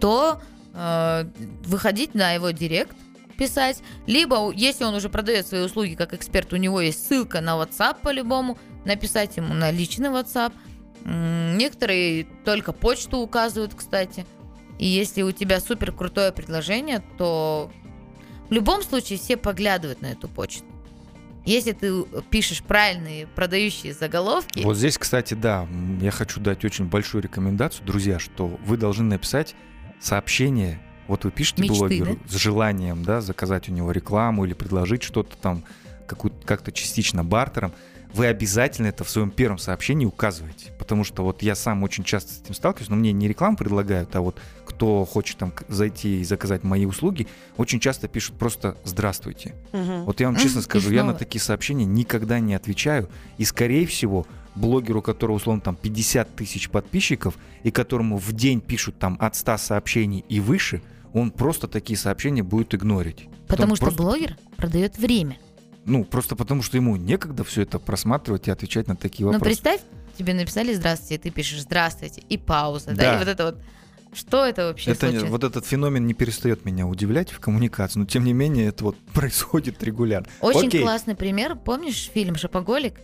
то 0.00 0.40
э, 0.74 1.24
выходить 1.64 2.14
на 2.14 2.32
его 2.32 2.50
директ, 2.50 2.96
писать. 3.36 3.82
Либо, 4.06 4.50
если 4.52 4.84
он 4.84 4.94
уже 4.94 5.08
продает 5.08 5.46
свои 5.46 5.62
услуги 5.62 5.94
как 5.94 6.14
эксперт, 6.14 6.52
у 6.52 6.56
него 6.56 6.80
есть 6.80 7.06
ссылка 7.06 7.40
на 7.40 7.50
WhatsApp 7.60 7.98
по-любому, 8.02 8.58
написать 8.84 9.36
ему 9.36 9.54
на 9.54 9.70
личный 9.70 10.08
WhatsApp. 10.08 10.52
Некоторые 11.04 12.26
только 12.44 12.72
почту 12.72 13.18
указывают, 13.18 13.74
кстати. 13.74 14.26
И 14.78 14.86
если 14.86 15.22
у 15.22 15.32
тебя 15.32 15.60
супер 15.60 15.92
крутое 15.92 16.32
предложение, 16.32 17.02
то 17.16 17.70
в 18.48 18.52
любом 18.52 18.82
случае 18.82 19.18
все 19.18 19.36
поглядывают 19.36 20.02
на 20.02 20.06
эту 20.06 20.28
почту. 20.28 20.64
Если 21.44 21.70
ты 21.72 22.02
пишешь 22.28 22.60
правильные 22.60 23.28
продающие 23.28 23.94
заголовки, 23.94 24.64
Вот 24.64 24.76
здесь, 24.76 24.98
кстати, 24.98 25.34
да, 25.34 25.68
я 26.00 26.10
хочу 26.10 26.40
дать 26.40 26.64
очень 26.64 26.86
большую 26.86 27.22
рекомендацию, 27.22 27.86
друзья, 27.86 28.18
что 28.18 28.48
вы 28.64 28.76
должны 28.76 29.04
написать 29.04 29.54
сообщение. 30.00 30.80
Вот 31.08 31.24
вы 31.24 31.30
пишете 31.30 31.62
Мечты, 31.62 31.78
блогеру 31.78 32.18
с 32.28 32.34
желанием, 32.34 33.04
да, 33.04 33.20
заказать 33.20 33.68
у 33.68 33.72
него 33.72 33.92
рекламу 33.92 34.44
или 34.44 34.54
предложить 34.54 35.02
что-то 35.02 35.36
там 35.36 35.62
как-то 36.06 36.72
частично 36.72 37.24
бартером. 37.24 37.72
Вы 38.12 38.26
обязательно 38.26 38.86
это 38.86 39.04
в 39.04 39.10
своем 39.10 39.30
первом 39.30 39.58
сообщении 39.58 40.06
указываете. 40.06 40.72
Потому 40.78 41.04
что 41.04 41.22
вот 41.22 41.42
я 41.42 41.54
сам 41.54 41.82
очень 41.82 42.02
часто 42.02 42.32
с 42.32 42.40
этим 42.40 42.54
сталкиваюсь, 42.54 42.88
но 42.88 42.96
мне 42.96 43.12
не 43.12 43.28
рекламу 43.28 43.56
предлагают, 43.56 44.14
а 44.16 44.20
вот 44.20 44.40
кто 44.64 45.04
хочет 45.04 45.36
там 45.36 45.52
зайти 45.68 46.20
и 46.20 46.24
заказать 46.24 46.64
мои 46.64 46.86
услуги, 46.86 47.26
очень 47.56 47.78
часто 47.78 48.08
пишут 48.08 48.38
просто 48.38 48.76
«Здравствуйте». 48.84 49.54
Мгм. 49.72 50.04
Вот 50.04 50.20
я 50.20 50.28
вам 50.28 50.36
честно 50.36 50.62
скажу, 50.62 50.90
я 50.90 51.04
на 51.04 51.14
такие 51.14 51.42
сообщения 51.42 51.84
никогда 51.84 52.40
не 52.40 52.54
отвечаю. 52.54 53.10
И, 53.36 53.44
скорее 53.44 53.86
всего, 53.86 54.26
блогеру, 54.56 54.98
у 55.00 55.02
которого, 55.02 55.36
условно, 55.36 55.60
там 55.60 55.76
50 55.76 56.34
тысяч 56.36 56.68
подписчиков, 56.70 57.34
и 57.62 57.70
которому 57.70 58.16
в 58.18 58.32
день 58.32 58.60
пишут 58.60 58.98
там 58.98 59.16
от 59.20 59.36
100 59.36 59.58
сообщений 59.58 60.24
и 60.28 60.40
выше, 60.40 60.82
он 61.12 61.30
просто 61.30 61.68
такие 61.68 61.96
сообщения 61.98 62.42
будет 62.42 62.74
игнорить. 62.74 63.28
потому 63.48 63.76
что 63.76 63.86
просто- 63.86 64.02
блогер 64.02 64.36
продает 64.56 64.98
время. 64.98 65.38
Ну, 65.84 66.04
просто 66.04 66.34
потому 66.34 66.62
что 66.62 66.76
ему 66.76 66.96
некогда 66.96 67.44
все 67.44 67.62
это 67.62 67.78
просматривать 67.78 68.48
и 68.48 68.50
отвечать 68.50 68.88
на 68.88 68.96
такие 68.96 69.24
Ну, 69.24 69.32
вопросы. 69.34 69.44
представь, 69.62 69.80
тебе 70.18 70.34
написали 70.34 70.74
«Здравствуйте», 70.74 71.14
и 71.14 71.18
ты 71.18 71.30
пишешь 71.30 71.60
«Здравствуйте», 71.62 72.22
и 72.28 72.36
пауза, 72.36 72.86
да, 72.88 72.94
Да. 72.94 73.14
и 73.14 73.18
вот 73.20 73.28
это 73.28 73.44
вот, 73.44 73.62
что 74.12 74.44
это 74.44 74.64
вообще 74.66 74.90
Это, 74.90 75.06
случилось? 75.08 75.30
вот 75.30 75.44
этот 75.44 75.64
феномен 75.64 76.04
не 76.06 76.12
перестает 76.14 76.64
меня 76.64 76.86
удивлять 76.88 77.30
в 77.30 77.38
коммуникации, 77.38 78.00
но 78.00 78.04
тем 78.06 78.24
не 78.24 78.32
менее 78.32 78.66
это 78.66 78.82
вот 78.82 78.96
происходит 79.14 79.80
регулярно. 79.84 80.26
Очень 80.40 80.66
Окей. 80.68 80.82
классный 80.82 81.14
пример, 81.14 81.54
помнишь 81.54 82.10
фильм 82.12 82.34
«Шопоголик», 82.34 82.94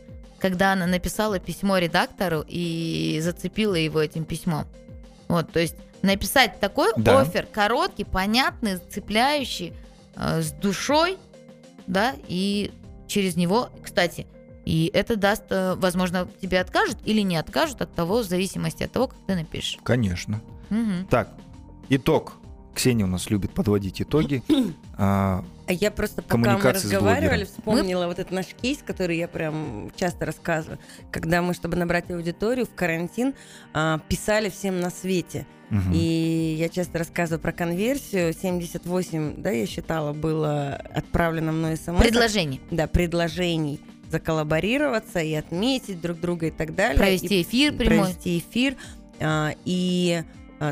когда 0.42 0.72
она 0.72 0.86
написала 0.86 1.38
письмо 1.38 1.78
редактору 1.78 2.44
и 2.48 3.20
зацепила 3.22 3.76
его 3.76 4.00
этим 4.02 4.24
письмом? 4.24 4.66
Вот, 5.28 5.52
то 5.52 5.60
есть 5.60 5.76
написать 6.02 6.58
такой 6.58 6.90
Да. 6.96 7.20
офер, 7.20 7.46
короткий, 7.46 8.02
понятный, 8.04 8.78
цепляющий, 8.78 9.72
э, 10.16 10.42
с 10.42 10.50
душой, 10.50 11.16
да, 11.86 12.14
и 12.26 12.72
через 13.06 13.36
него, 13.36 13.68
кстати, 13.82 14.26
и 14.64 14.90
это 14.92 15.14
даст, 15.14 15.44
э, 15.50 15.74
возможно, 15.76 16.28
тебе 16.40 16.60
откажут 16.60 16.98
или 17.04 17.20
не 17.20 17.36
откажут 17.36 17.80
от 17.80 17.94
того, 17.94 18.18
в 18.18 18.24
зависимости 18.24 18.82
от 18.82 18.90
того, 18.90 19.06
как 19.06 19.18
ты 19.26 19.36
напишешь. 19.36 19.78
Конечно. 19.84 20.40
Мгм. 20.70 21.06
Так, 21.08 21.30
итог. 21.88 22.32
Ксения 22.74 23.04
у 23.04 23.08
нас 23.08 23.30
любит 23.30 23.50
подводить 23.52 24.00
итоги. 24.02 24.42
А, 24.98 25.42
А 25.66 25.72
я 25.72 25.90
просто 25.90 26.20
пока 26.22 26.58
мы 26.58 26.70
разговаривали, 26.70 27.44
вспомнила 27.44 28.06
вот 28.06 28.18
этот 28.18 28.30
наш 28.30 28.46
кейс, 28.46 28.78
который 28.86 29.16
я 29.16 29.26
прям 29.26 29.90
часто 29.96 30.26
рассказываю. 30.26 30.78
Когда 31.10 31.40
мы, 31.42 31.54
чтобы 31.54 31.76
набрать 31.76 32.10
аудиторию 32.10 32.66
в 32.66 32.74
карантин, 32.74 33.34
а, 33.72 33.98
писали 34.06 34.48
всем 34.50 34.80
на 34.80 34.90
свете. 34.90 35.46
мгм. 35.70 35.92
И 35.94 36.56
я 36.58 36.68
часто 36.68 36.98
рассказываю 36.98 37.40
про 37.40 37.52
конверсию. 37.52 38.32
78, 38.34 39.34
да, 39.38 39.50
я 39.50 39.66
считала, 39.66 40.12
было 40.12 40.74
отправлено 40.94 41.52
мной 41.52 41.76
смс. 41.78 41.98
Предложение. 41.98 42.60
Да, 42.70 42.86
предложений 42.86 43.80
заколлаборироваться 44.10 45.20
и 45.20 45.32
отметить 45.34 46.00
друг 46.00 46.20
друга 46.20 46.46
и 46.46 46.50
так 46.50 46.74
далее. 46.74 46.96
И 46.96 46.98
Провести 46.98 47.42
эфир 47.42 47.72
прямой. 47.74 47.98
провести 48.04 48.38
эфир. 48.38 48.76
а, 49.20 49.52
и 49.64 50.22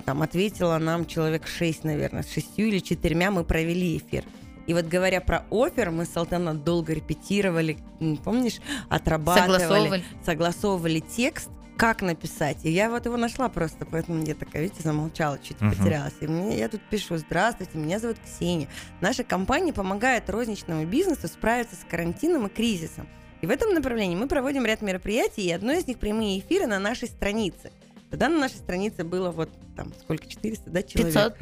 там 0.05 0.23
ответила 0.23 0.79
нам 0.79 1.07
человек 1.07 1.47
6, 1.47 1.85
наверное, 1.85 2.23
с 2.23 2.33
шестью 2.33 2.69
или 2.69 2.79
четырьмя 2.79 3.31
мы 3.31 3.43
провели 3.45 3.97
эфир. 3.97 4.25
И 4.67 4.75
вот 4.75 4.85
говоря 4.85 5.21
про 5.21 5.45
офер, 5.51 5.91
мы 5.91 6.05
с 6.05 6.17
Алтаном 6.17 6.63
долго 6.63 6.93
репетировали, 6.93 7.79
помнишь, 8.23 8.61
отрабатывали, 8.89 9.59
Согласовывали. 9.63 10.05
согласовывали 10.25 11.01
текст, 11.01 11.49
как 11.77 12.03
написать. 12.03 12.59
И 12.65 12.71
я 12.71 12.91
вот 12.91 13.07
его 13.07 13.17
нашла 13.17 13.49
просто, 13.49 13.87
поэтому 13.87 14.23
я 14.25 14.35
такая, 14.35 14.63
видите, 14.63 14.83
замолчала, 14.83 15.39
чуть 15.43 15.61
Мгм. 15.61 15.75
потерялась. 15.75 16.13
И 16.21 16.27
мне, 16.29 16.57
я 16.59 16.69
тут 16.69 16.83
пишу, 16.91 17.17
здравствуйте, 17.17 17.79
меня 17.79 17.99
зовут 17.99 18.19
Ксения. 18.25 18.69
Наша 19.01 19.25
компания 19.25 19.73
помогает 19.73 20.29
розничному 20.31 20.85
бизнесу 20.85 21.27
справиться 21.27 21.75
с 21.75 21.85
карантином 21.91 22.47
и 22.47 22.51
кризисом. 22.51 23.09
И 23.41 23.47
в 23.47 23.51
этом 23.51 23.73
направлении 23.73 24.15
мы 24.15 24.29
проводим 24.29 24.67
ряд 24.67 24.83
мероприятий, 24.83 25.41
и 25.43 25.51
одно 25.51 25.73
из 25.73 25.87
них 25.87 25.99
прямые 25.99 26.39
эфиры 26.39 26.67
на 26.67 26.79
нашей 26.79 27.09
странице. 27.09 27.73
Тогда 28.11 28.29
на 28.29 28.39
нашей 28.39 28.57
странице 28.57 29.05
было 29.05 29.31
вот 29.31 29.51
там 29.77 29.93
сколько, 30.01 30.27
400, 30.27 30.71
да, 30.71 30.83
человек? 30.83 31.37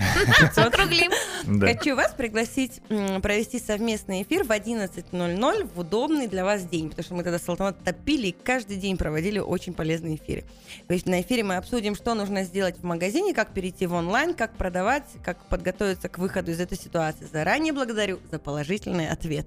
500. 0.55 0.59
Округлим. 0.67 1.11
Да. 1.47 1.69
Хочу 1.69 1.97
вас 1.97 2.13
пригласить 2.13 2.83
провести 3.23 3.59
совместный 3.59 4.23
эфир 4.23 4.45
в 4.45 4.51
11.00 4.51 5.71
в 5.75 5.81
удобный 5.81 6.27
для 6.27 6.45
вас 6.45 6.65
день, 6.65 6.91
потому 6.91 7.05
что 7.05 7.15
мы 7.15 7.23
тогда 7.23 7.39
Салтанат 7.39 7.83
топили 7.83 8.29
и 8.29 8.33
каждый 8.33 8.77
день 8.77 8.99
проводили 8.99 9.39
очень 9.39 9.73
полезные 9.73 10.17
эфиры. 10.17 10.45
То 10.87 10.95
есть 10.95 11.07
на 11.07 11.23
эфире 11.23 11.43
мы 11.43 11.57
обсудим, 11.57 11.95
что 11.95 12.15
нужно 12.15 12.45
сделать 12.45 12.77
в 12.77 12.85
магазине, 12.85 13.33
как 13.33 13.53
перейти 13.55 13.87
в 13.87 13.95
онлайн, 13.95 14.35
как 14.35 14.55
продавать, 14.57 15.05
как 15.25 15.43
подготовиться 15.47 16.11
к 16.11 16.19
выходу 16.19 16.51
из 16.51 16.61
этой 16.61 16.77
ситуации. 16.77 17.27
Заранее 17.33 17.73
благодарю 17.73 18.19
за 18.31 18.39
положительный 18.39 19.09
ответ. 19.09 19.47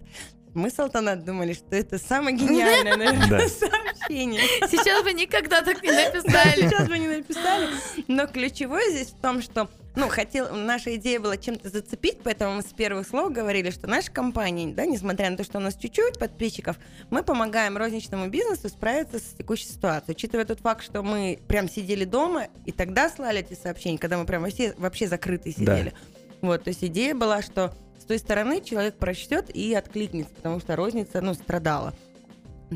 Мы 0.53 0.69
с 0.69 0.77
Алтанат 0.79 1.23
думали, 1.23 1.53
что 1.53 1.75
это 1.75 1.97
самое 1.97 2.35
гениальное, 2.37 2.97
наверное, 2.97 3.27
Да. 3.29 3.47
сообщение. 3.47 4.41
Сейчас 4.69 5.03
бы 5.03 5.13
никогда 5.13 5.61
так 5.61 5.81
не 5.81 5.91
написали. 5.91 6.67
Сейчас 6.69 6.87
бы 6.87 6.97
не 6.97 7.07
написали. 7.07 7.67
Но 8.07 8.27
ключевое 8.27 8.89
здесь 8.91 9.09
в 9.09 9.21
том, 9.21 9.41
что 9.41 9.69
ну, 9.95 10.07
хотел, 10.07 10.55
наша 10.55 10.95
идея 10.95 11.19
была 11.19 11.35
чем-то 11.35 11.69
зацепить, 11.69 12.19
поэтому 12.23 12.55
мы 12.55 12.61
с 12.61 12.73
первых 12.73 13.05
слов 13.07 13.31
говорили, 13.33 13.71
что 13.71 13.87
наша 13.87 14.09
компания, 14.09 14.73
да, 14.73 14.85
несмотря 14.85 15.29
на 15.29 15.35
то, 15.35 15.43
что 15.43 15.57
у 15.57 15.61
нас 15.61 15.75
чуть-чуть 15.75 16.17
подписчиков, 16.17 16.77
мы 17.09 17.23
помогаем 17.23 17.75
розничному 17.77 18.29
бизнесу 18.29 18.69
справиться 18.69 19.19
с 19.19 19.35
текущей 19.37 19.65
ситуацией. 19.67 20.15
Учитывая 20.15 20.45
тот 20.45 20.59
факт, 20.61 20.83
что 20.83 21.03
мы 21.03 21.39
прям 21.47 21.67
сидели 21.69 22.05
дома 22.05 22.47
и 22.65 22.71
тогда 22.71 23.09
слали 23.09 23.39
эти 23.41 23.53
сообщения, 23.59 23.97
когда 23.97 24.17
мы 24.17 24.25
прям 24.25 24.43
вообще, 24.43 24.73
вообще 24.77 25.07
закрытые 25.07 25.53
Да. 25.57 25.75
сидели. 25.77 25.93
Вот, 26.41 26.63
то 26.63 26.69
есть 26.69 26.83
идея 26.83 27.13
была, 27.13 27.41
что 27.41 27.73
той 28.11 28.19
стороны 28.19 28.59
человек 28.59 28.95
прочтет 28.95 29.49
и 29.55 29.73
откликнется, 29.73 30.33
потому 30.35 30.59
что 30.59 30.75
розница, 30.75 31.21
ну, 31.21 31.33
страдала 31.33 31.93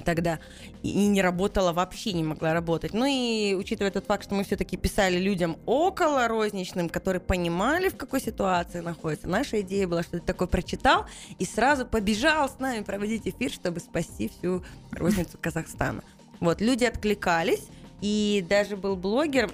тогда 0.06 0.40
и 0.82 1.08
не 1.08 1.22
работала 1.22 1.74
вообще, 1.74 2.14
не 2.14 2.24
могла 2.24 2.54
работать. 2.54 2.94
Ну 2.94 3.06
и 3.06 3.54
учитывая 3.54 3.92
тот 3.92 4.06
факт, 4.06 4.24
что 4.24 4.34
мы 4.36 4.46
все-таки 4.46 4.78
писали 4.78 5.18
людям 5.18 5.58
около 5.66 6.30
розничным, 6.30 6.88
которые 6.88 7.20
понимали, 7.20 7.90
в 7.90 7.98
какой 7.98 8.22
ситуации 8.22 8.80
находятся, 8.80 9.28
наша 9.28 9.60
идея 9.60 9.88
была, 9.88 10.04
что 10.04 10.20
ты 10.20 10.26
такой 10.26 10.48
прочитал 10.48 11.06
и 11.38 11.44
сразу 11.44 11.86
побежал 11.86 12.48
с 12.48 12.58
нами 12.60 12.82
проводить 12.84 13.28
эфир, 13.28 13.52
чтобы 13.52 13.82
спасти 13.82 14.30
всю 14.30 14.64
розницу 14.92 15.38
Казахстана. 15.42 16.02
Вот, 16.40 16.62
люди 16.62 16.86
откликались, 16.86 17.68
и 18.06 18.46
даже 18.48 18.78
был 18.78 18.96
блогер, 18.96 19.50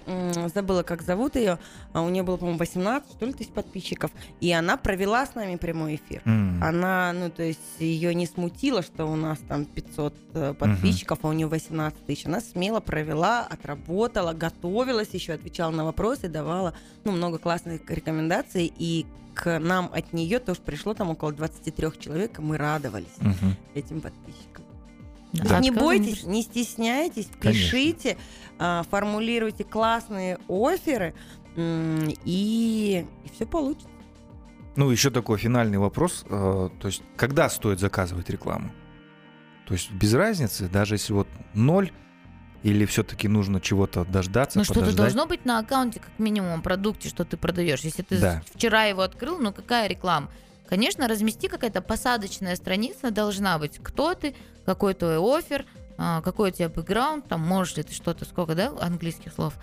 забыла, 0.53 0.83
как 0.83 1.03
зовут 1.03 1.37
ее, 1.37 1.57
а 1.93 2.01
у 2.01 2.09
нее 2.09 2.21
было, 2.21 2.35
по-моему, 2.35 2.59
18, 2.59 3.09
что 3.13 3.25
ли, 3.25 3.31
тысяч 3.31 3.49
подписчиков, 3.49 4.11
и 4.41 4.51
она 4.51 4.75
провела 4.75 5.25
с 5.25 5.35
нами 5.35 5.55
прямой 5.55 5.95
эфир. 5.95 6.21
М. 6.25 6.61
Она, 6.61 7.13
ну, 7.13 7.29
то 7.29 7.43
есть 7.43 7.61
ее 7.79 8.13
не 8.13 8.25
смутило, 8.27 8.81
что 8.81 9.05
у 9.05 9.15
нас 9.15 9.39
там 9.47 9.63
500 9.63 10.13
э, 10.33 10.53
подписчиков, 10.53 11.19
а 11.21 11.29
у 11.29 11.31
нее 11.31 11.47
18 11.47 12.05
тысяч. 12.05 12.25
Она 12.25 12.41
смело 12.41 12.81
провела, 12.81 13.47
отработала, 13.49 14.33
готовилась 14.33 15.13
еще, 15.13 15.31
отвечала 15.31 15.71
на 15.71 15.85
вопросы, 15.85 16.27
давала, 16.27 16.73
ну, 17.05 17.13
много 17.13 17.37
классных 17.37 17.89
рекомендаций, 17.89 18.69
и 18.77 19.05
к 19.33 19.59
нам 19.59 19.89
от 19.93 20.11
нее 20.11 20.39
тоже 20.39 20.59
пришло 20.59 20.93
там 20.93 21.09
около 21.09 21.31
23 21.31 21.87
человек, 21.99 22.37
и 22.39 22.41
мы 22.41 22.57
радовались 22.57 23.17
Мгм. 23.19 23.55
этим 23.75 24.01
подписчикам. 24.01 24.65
Да. 25.33 25.59
Не 25.59 25.71
бойтесь, 25.71 26.23
не 26.23 26.41
стесняйтесь, 26.43 27.29
Конечно. 27.39 27.61
пишите, 27.61 28.17
а, 28.59 28.83
формулируйте 28.89 29.63
классные 29.63 30.37
оферы, 30.49 31.13
и, 31.55 33.05
и 33.25 33.29
все 33.33 33.45
получится. 33.45 33.87
Ну, 34.75 34.89
еще 34.89 35.09
такой 35.09 35.37
финальный 35.37 35.77
вопрос. 35.77 36.25
э, 36.29 36.69
То 36.79 36.87
есть, 36.87 37.03
когда 37.17 37.49
стоит 37.49 37.79
заказывать 37.79 38.29
рекламу? 38.29 38.71
То 39.67 39.73
есть, 39.73 39.91
без 39.91 40.13
разницы, 40.13 40.69
даже 40.69 40.95
если 40.95 41.13
вот 41.13 41.27
ноль, 41.53 41.91
или 42.63 42.85
все-таки 42.85 43.27
нужно 43.27 43.59
чего-то 43.59 44.05
дождаться, 44.05 44.59
Ну 44.59 44.63
что-то 44.65 44.95
должно 44.95 45.25
быть 45.25 45.45
на 45.45 45.59
аккаунте, 45.59 45.99
как 45.99 46.11
минимум, 46.19 46.61
продукте, 46.61 47.09
что 47.09 47.25
ты 47.25 47.35
продаешь. 47.35 47.81
Если 47.81 48.01
ты 48.03 48.17
Да. 48.17 48.43
вчера 48.53 48.83
его 48.85 49.01
открыл, 49.01 49.39
ну 49.39 49.51
какая 49.51 49.87
реклама? 49.87 50.29
Конечно, 50.71 51.09
размести 51.09 51.49
какая-то 51.49 51.81
посадочная 51.81 52.55
страница 52.55 53.11
должна 53.11 53.59
быть. 53.59 53.77
Кто 53.83 54.13
ты, 54.13 54.33
какой 54.65 54.93
твой 54.93 55.17
офер, 55.17 55.65
а, 55.97 56.21
какой 56.21 56.51
у 56.51 56.53
тебя 56.53 56.69
бэкграунд, 56.69 57.27
там 57.27 57.41
можешь 57.41 57.75
ли 57.75 57.83
ты 57.83 57.93
что-то, 57.93 58.23
сколько, 58.23 58.55
да, 58.55 58.71
английских 58.79 59.33
слов, 59.33 59.53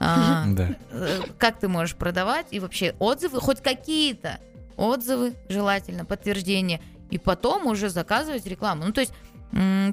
А, 0.00 0.42
Да. 0.48 0.74
э, 0.90 1.20
как 1.38 1.60
ты 1.60 1.68
можешь 1.68 1.94
продавать, 1.94 2.46
и 2.50 2.58
вообще 2.58 2.96
отзывы, 2.98 3.40
хоть 3.40 3.62
какие-то 3.62 4.40
отзывы, 4.76 5.34
желательно, 5.48 6.04
подтверждения, 6.04 6.80
и 7.10 7.18
потом 7.18 7.66
уже 7.68 7.88
заказывать 7.88 8.44
рекламу. 8.44 8.86
Ну, 8.86 8.92
то 8.92 9.02
есть 9.02 9.12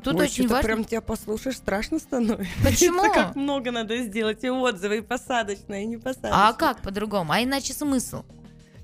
тут 0.04 0.16
Ой, 0.16 0.26
очень 0.26 0.48
важно... 0.48 0.68
прям 0.68 0.86
тебя 0.86 1.02
послушаешь, 1.02 1.58
страшно 1.58 2.00
становится. 2.00 2.52
Почему? 2.64 3.04
Как 3.14 3.36
много 3.36 3.70
надо 3.70 3.96
сделать, 3.98 4.44
и 4.44 4.50
отзывы, 4.50 4.98
и 4.98 5.02
посадочные, 5.02 5.84
и 5.84 5.86
не 5.86 5.98
посадочные. 5.98 6.32
А 6.34 6.54
как 6.54 6.82
по-другому? 6.82 7.32
А 7.32 7.44
иначе 7.44 7.74
смысл? 7.74 8.24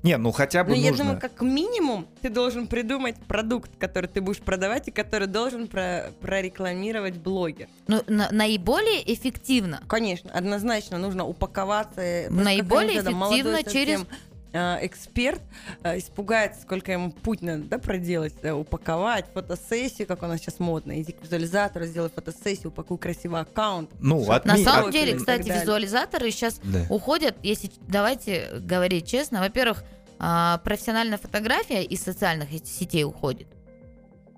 Не, 0.02 0.16
ну 0.16 0.32
хотя 0.32 0.64
бы 0.64 0.70
Ну, 0.70 0.76
я 0.76 0.90
нужно... 0.90 1.04
думаю, 1.04 1.20
как 1.20 1.42
минимум 1.42 2.06
ты 2.22 2.30
должен 2.30 2.66
придумать 2.66 3.16
продукт, 3.28 3.70
который 3.78 4.06
ты 4.06 4.20
будешь 4.20 4.40
продавать 4.40 4.88
и 4.88 4.90
который 4.90 5.26
должен 5.28 5.66
про- 5.68 6.10
прорекламировать 6.20 7.16
блогер. 7.18 7.68
Ну, 7.86 8.02
на- 8.06 8.30
наиболее 8.30 9.02
эффективно. 9.12 9.82
Конечно, 9.88 10.30
однозначно 10.32 10.96
нужно 10.98 11.26
упаковаться. 11.26 12.00
э, 12.00 12.30
Наиболее 12.30 12.94
я 12.94 13.00
эффективно 13.02 13.62
через- 13.64 14.00
эксперт 14.52 15.40
э, 15.82 15.98
испугается, 15.98 16.62
сколько 16.62 16.90
ему 16.92 17.12
путь 17.12 17.40
надо 17.42 17.64
да, 17.64 17.78
проделать, 17.78 18.34
э, 18.42 18.52
упаковать 18.52 19.26
фотосессию, 19.32 20.06
как 20.08 20.22
у 20.22 20.26
нас 20.26 20.40
сейчас 20.40 20.58
модно. 20.58 21.00
Иди 21.00 21.12
к 21.12 21.22
визуализатору, 21.22 21.84
сделай 21.86 22.10
фотосессию, 22.10 22.68
упакуй 22.68 22.98
красивый 22.98 23.40
аккаунт. 23.40 23.90
Ну, 24.00 24.22
Чтоб- 24.24 24.44
На 24.44 24.56
самом 24.58 24.86
от- 24.86 24.92
деле, 24.92 25.14
кстати, 25.16 25.48
визуализаторы 25.48 26.30
сейчас 26.30 26.60
Да. 26.64 26.84
уходят, 26.88 27.36
если 27.42 27.70
давайте 27.88 28.48
говорить 28.60 29.06
честно, 29.08 29.40
во-первых, 29.40 29.84
а, 30.18 30.58
профессиональная 30.64 31.18
фотография 31.18 31.82
из 31.82 32.02
социальных 32.02 32.50
сетей 32.64 33.04
уходит. 33.04 33.46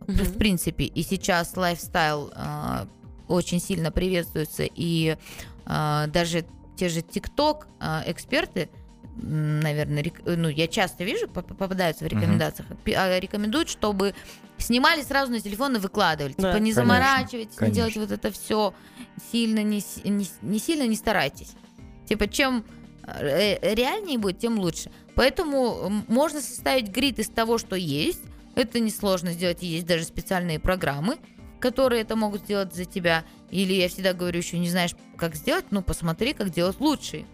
В 0.06 0.12
Мгм. 0.30 0.38
принципе, 0.38 0.84
и 0.84 1.02
сейчас 1.02 1.56
лайфстайл 1.56 2.32
а, 2.34 2.86
очень 3.28 3.60
сильно 3.60 3.90
приветствуется, 3.90 4.64
и 4.64 5.16
а, 5.64 6.06
даже 6.08 6.44
те 6.76 6.88
же 6.88 7.02
ТикТок 7.02 7.68
эксперты, 8.06 8.62
м, 8.62 8.68
наверное, 9.16 10.02
рек- 10.02 10.22
ну, 10.24 10.48
я 10.48 10.66
часто 10.68 11.04
вижу, 11.04 11.28
поп- 11.28 11.46
попадаются 11.46 12.04
в 12.04 12.08
рекомендациях, 12.08 12.68
а, 12.96 13.18
рекомендуют, 13.18 13.68
чтобы 13.68 14.14
снимали 14.58 15.02
сразу 15.02 15.32
на 15.32 15.40
телефон 15.40 15.76
и 15.76 15.78
выкладывали. 15.78 16.34
Да, 16.36 16.52
типа 16.52 16.62
не 16.62 16.72
конечно, 16.72 16.82
заморачивайтесь, 16.82 17.52
не 17.52 17.58
конечно. 17.58 17.74
делайте 17.74 18.00
вот 18.00 18.12
это 18.12 18.30
все 18.30 18.74
сильно, 19.30 19.62
не, 19.62 19.82
не, 20.04 20.26
не 20.42 20.58
сильно 20.58 20.86
не 20.86 20.96
старайтесь. 20.96 21.52
Типа, 22.06 22.26
чем 22.28 22.64
э, 23.06 23.74
реальнее 23.74 24.18
будет, 24.18 24.38
тем 24.38 24.58
лучше. 24.58 24.90
Поэтому 25.14 26.04
можно 26.08 26.40
составить 26.40 26.88
грид 26.88 27.18
из 27.18 27.28
того, 27.28 27.58
что 27.58 27.76
есть. 27.76 28.22
Это 28.54 28.80
несложно 28.80 29.32
сделать, 29.32 29.62
есть 29.62 29.86
даже 29.86 30.04
специальные 30.04 30.58
программы, 30.58 31.16
которые 31.58 32.02
это 32.02 32.16
могут 32.16 32.42
сделать 32.42 32.74
за 32.74 32.84
тебя. 32.84 33.24
Или 33.50 33.72
я 33.74 33.88
всегда 33.88 34.12
говорю, 34.14 34.38
еще 34.38 34.58
не 34.58 34.68
знаешь, 34.70 34.94
как 35.16 35.34
сделать, 35.34 35.66
ну 35.70 35.82
посмотри, 35.82 36.32
как 36.32 36.50
делать 36.50 36.80
лучше. 36.80 37.24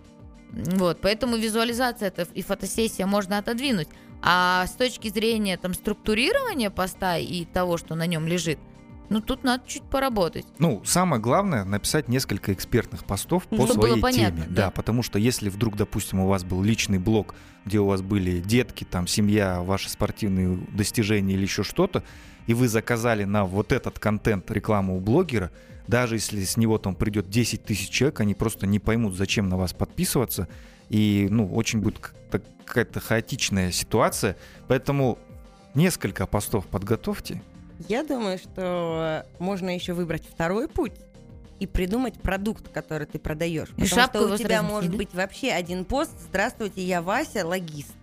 Вот, 0.52 1.00
поэтому 1.00 1.36
визуализация 1.36 2.08
это 2.08 2.22
и 2.34 2.42
фотосессия 2.42 3.06
можно 3.06 3.38
отодвинуть. 3.38 3.88
А 4.22 4.66
с 4.66 4.72
точки 4.72 5.08
зрения 5.08 5.56
там 5.56 5.74
структурирования 5.74 6.70
поста 6.70 7.18
и 7.18 7.44
того, 7.44 7.76
что 7.76 7.94
на 7.94 8.06
нем 8.06 8.26
лежит, 8.26 8.58
ну 9.10 9.20
тут 9.20 9.44
надо 9.44 9.62
чуть 9.66 9.84
поработать. 9.84 10.44
Ну, 10.58 10.82
самое 10.84 11.22
главное 11.22 11.64
написать 11.64 12.08
несколько 12.08 12.52
экспертных 12.52 13.04
постов 13.04 13.46
по 13.46 13.66
Чтобы 13.66 13.72
своей 13.74 14.00
понятно, 14.02 14.42
теме. 14.42 14.46
да. 14.54 14.64
Да. 14.66 14.70
потому 14.70 15.02
что 15.02 15.18
если 15.18 15.48
вдруг, 15.48 15.76
допустим, 15.76 16.20
у 16.20 16.26
вас 16.26 16.44
был 16.44 16.62
личный 16.62 16.98
блог, 16.98 17.34
где 17.64 17.78
у 17.78 17.86
вас 17.86 18.02
были 18.02 18.40
детки, 18.40 18.84
там, 18.84 19.06
семья, 19.06 19.62
ваши 19.62 19.88
спортивные 19.88 20.56
достижения 20.72 21.34
или 21.34 21.42
еще 21.42 21.62
что-то, 21.62 22.02
и 22.48 22.54
вы 22.54 22.66
заказали 22.66 23.24
на 23.24 23.44
вот 23.44 23.72
этот 23.72 23.98
контент 23.98 24.50
рекламу 24.50 24.96
у 24.96 25.00
блогера, 25.00 25.52
даже 25.86 26.16
если 26.16 26.42
с 26.42 26.56
него 26.56 26.78
там 26.78 26.96
придет 26.96 27.28
10 27.28 27.62
тысяч 27.62 27.90
человек, 27.90 28.20
они 28.20 28.34
просто 28.34 28.66
не 28.66 28.78
поймут, 28.78 29.14
зачем 29.14 29.50
на 29.50 29.58
вас 29.58 29.74
подписываться, 29.74 30.48
и, 30.88 31.28
ну, 31.30 31.54
очень 31.54 31.80
будет 31.80 31.98
какая-то 32.64 33.00
хаотичная 33.00 33.70
ситуация, 33.70 34.36
поэтому 34.66 35.18
несколько 35.74 36.26
постов 36.26 36.66
подготовьте, 36.66 37.42
Я 37.86 38.02
думаю, 38.02 38.38
что 38.38 39.24
можно 39.38 39.72
еще 39.72 39.92
выбрать 39.92 40.24
второй 40.26 40.68
путь 40.68 40.94
и 41.60 41.66
придумать 41.66 42.20
продукт, 42.20 42.68
который 42.70 43.06
ты 43.06 43.18
продаешь. 43.18 43.68
И 43.76 43.82
Потому 43.82 43.88
шапку 43.88 44.18
что 44.18 44.34
у 44.34 44.36
тебя 44.36 44.62
может 44.62 44.94
быть 44.96 45.12
вообще 45.12 45.50
один 45.50 45.84
пост. 45.84 46.12
«Здравствуйте, 46.28 46.82
я 46.82 47.02
Вася, 47.02 47.46
логист». 47.46 47.97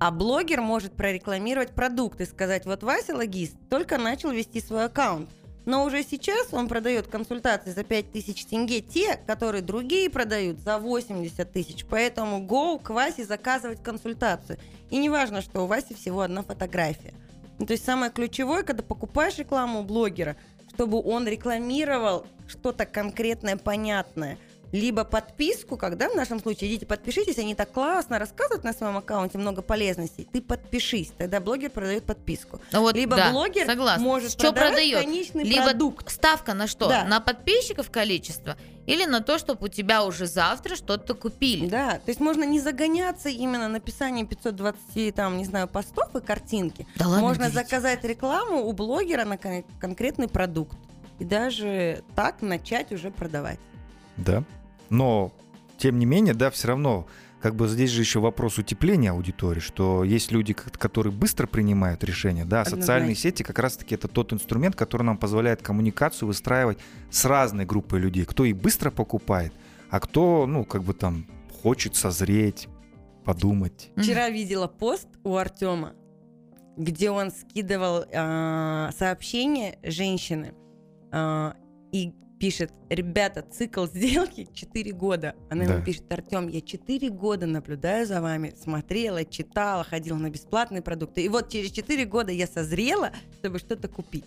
А 0.00 0.10
блогер 0.10 0.62
может 0.62 0.94
прорекламировать 0.94 1.72
продукт 1.72 2.22
и 2.22 2.24
сказать, 2.24 2.64
вот 2.64 2.82
Вася 2.82 3.14
логист 3.14 3.54
только 3.68 3.98
начал 3.98 4.30
вести 4.30 4.62
свой 4.62 4.86
аккаунт. 4.86 5.28
Но 5.66 5.84
уже 5.84 6.02
сейчас 6.02 6.48
он 6.52 6.68
продает 6.68 7.06
консультации 7.06 7.70
за 7.70 7.84
5000 7.84 8.46
тенге 8.46 8.80
те, 8.80 9.20
которые 9.26 9.60
другие 9.60 10.08
продают 10.08 10.58
за 10.60 10.78
80 10.78 11.52
тысяч. 11.52 11.84
Поэтому 11.84 12.40
go 12.46 12.82
к 12.82 12.88
Васе 12.88 13.26
заказывать 13.26 13.82
консультацию. 13.82 14.58
И 14.88 14.96
не 14.96 15.10
важно, 15.10 15.42
что 15.42 15.64
у 15.64 15.66
Васи 15.66 15.92
всего 15.92 16.22
одна 16.22 16.42
фотография. 16.42 17.12
Ну, 17.58 17.66
то 17.66 17.74
есть 17.74 17.84
самое 17.84 18.10
ключевое, 18.10 18.62
когда 18.62 18.82
покупаешь 18.82 19.36
рекламу 19.36 19.80
у 19.80 19.84
блогера, 19.84 20.36
чтобы 20.72 20.98
он 21.02 21.28
рекламировал 21.28 22.26
что-то 22.48 22.86
конкретное, 22.86 23.58
понятное. 23.58 24.38
Либо 24.72 25.04
подписку, 25.04 25.76
когда 25.76 26.08
в 26.08 26.14
нашем 26.14 26.40
случае 26.40 26.70
идите 26.70 26.86
подпишитесь, 26.86 27.38
они 27.38 27.54
так 27.54 27.72
классно 27.72 28.18
рассказывают 28.18 28.64
на 28.64 28.72
своем 28.72 28.96
аккаунте 28.96 29.38
много 29.38 29.62
полезностей, 29.62 30.28
ты 30.32 30.40
подпишись, 30.40 31.12
тогда 31.18 31.40
блогер 31.40 31.70
продает 31.70 32.04
подписку. 32.04 32.60
Ну 32.72 32.80
вот, 32.82 32.94
либо 32.94 33.16
да, 33.16 33.30
блогер 33.30 33.66
согласна. 33.66 34.02
может 34.04 34.30
Что 34.32 34.52
продавать 34.52 34.72
продает? 34.74 35.00
конечный 35.04 35.44
Либо 35.44 35.64
продукт. 35.64 36.10
ставка 36.10 36.54
на 36.54 36.66
что? 36.66 36.88
Да. 36.88 37.04
На 37.04 37.20
подписчиков 37.20 37.90
количество 37.90 38.56
или 38.86 39.04
на 39.04 39.20
то, 39.20 39.38
чтобы 39.38 39.66
у 39.66 39.68
тебя 39.68 40.04
уже 40.04 40.26
завтра 40.26 40.76
что-то 40.76 41.14
купили? 41.14 41.68
Да, 41.68 41.92
то 41.94 42.08
есть 42.08 42.20
можно 42.20 42.44
не 42.44 42.60
загоняться 42.60 43.28
именно 43.28 43.68
написанием 43.68 44.26
520, 44.26 45.14
там, 45.14 45.36
не 45.38 45.44
знаю, 45.44 45.68
постов 45.68 46.14
и 46.14 46.20
картинки. 46.20 46.86
Да 46.96 47.06
ладно, 47.08 47.22
можно 47.22 47.42
берите. 47.44 47.58
заказать 47.58 48.04
рекламу 48.04 48.64
у 48.66 48.72
блогера 48.72 49.24
на 49.24 49.36
кон- 49.36 49.64
конкретный 49.80 50.28
продукт. 50.28 50.76
И 51.18 51.24
даже 51.24 52.02
так 52.16 52.40
начать 52.40 52.92
уже 52.92 53.10
продавать. 53.10 53.58
Да. 54.16 54.42
Но, 54.90 55.32
тем 55.78 55.98
не 55.98 56.06
менее, 56.06 56.34
да, 56.34 56.50
все 56.50 56.68
равно, 56.68 57.06
как 57.40 57.54
бы 57.54 57.68
здесь 57.68 57.90
же 57.90 58.02
еще 58.02 58.20
вопрос 58.20 58.58
утепления 58.58 59.12
аудитории, 59.12 59.60
что 59.60 60.04
есть 60.04 60.30
люди, 60.30 60.52
которые 60.52 61.12
быстро 61.12 61.46
принимают 61.46 62.04
решения, 62.04 62.44
да, 62.44 62.64
социальные 62.64 63.14
сети 63.14 63.42
как 63.42 63.58
раз-таки 63.58 63.94
это 63.94 64.08
тот 64.08 64.32
инструмент, 64.32 64.76
который 64.76 65.02
нам 65.02 65.16
позволяет 65.16 65.62
коммуникацию 65.62 66.26
выстраивать 66.26 66.78
с 67.10 67.24
разной 67.24 67.64
группой 67.64 67.98
людей, 68.00 68.24
кто 68.24 68.44
и 68.44 68.52
быстро 68.52 68.90
покупает, 68.90 69.52
а 69.88 70.00
кто, 70.00 70.46
ну, 70.46 70.64
как 70.64 70.82
бы 70.82 70.92
там 70.92 71.26
хочет 71.62 71.96
созреть, 71.96 72.68
подумать. 73.24 73.90
Вчера 73.96 74.28
видела 74.28 74.66
пост 74.66 75.08
у 75.24 75.36
Артема, 75.36 75.94
где 76.76 77.10
он 77.10 77.30
скидывал 77.30 78.04
а, 78.12 78.90
сообщение 78.98 79.78
женщины 79.82 80.54
а, 81.12 81.54
и 81.92 82.14
пишет, 82.40 82.72
ребята, 82.88 83.42
цикл 83.42 83.86
сделки 83.86 84.48
4 84.54 84.92
года. 84.92 85.36
Она 85.50 85.66
Да. 85.66 85.74
ему 85.74 85.84
пишет, 85.84 86.10
Артем, 86.10 86.48
я 86.48 86.62
4 86.62 87.10
года 87.10 87.46
наблюдаю 87.46 88.06
за 88.06 88.20
вами, 88.20 88.54
смотрела, 88.60 89.24
читала, 89.24 89.84
ходила 89.84 90.16
на 90.16 90.30
бесплатные 90.30 90.82
продукты. 90.82 91.22
И 91.22 91.28
вот 91.28 91.50
через 91.50 91.70
4 91.70 92.04
года 92.06 92.32
я 92.32 92.46
созрела, 92.46 93.12
чтобы 93.38 93.58
что-то 93.58 93.86
купить. 93.88 94.24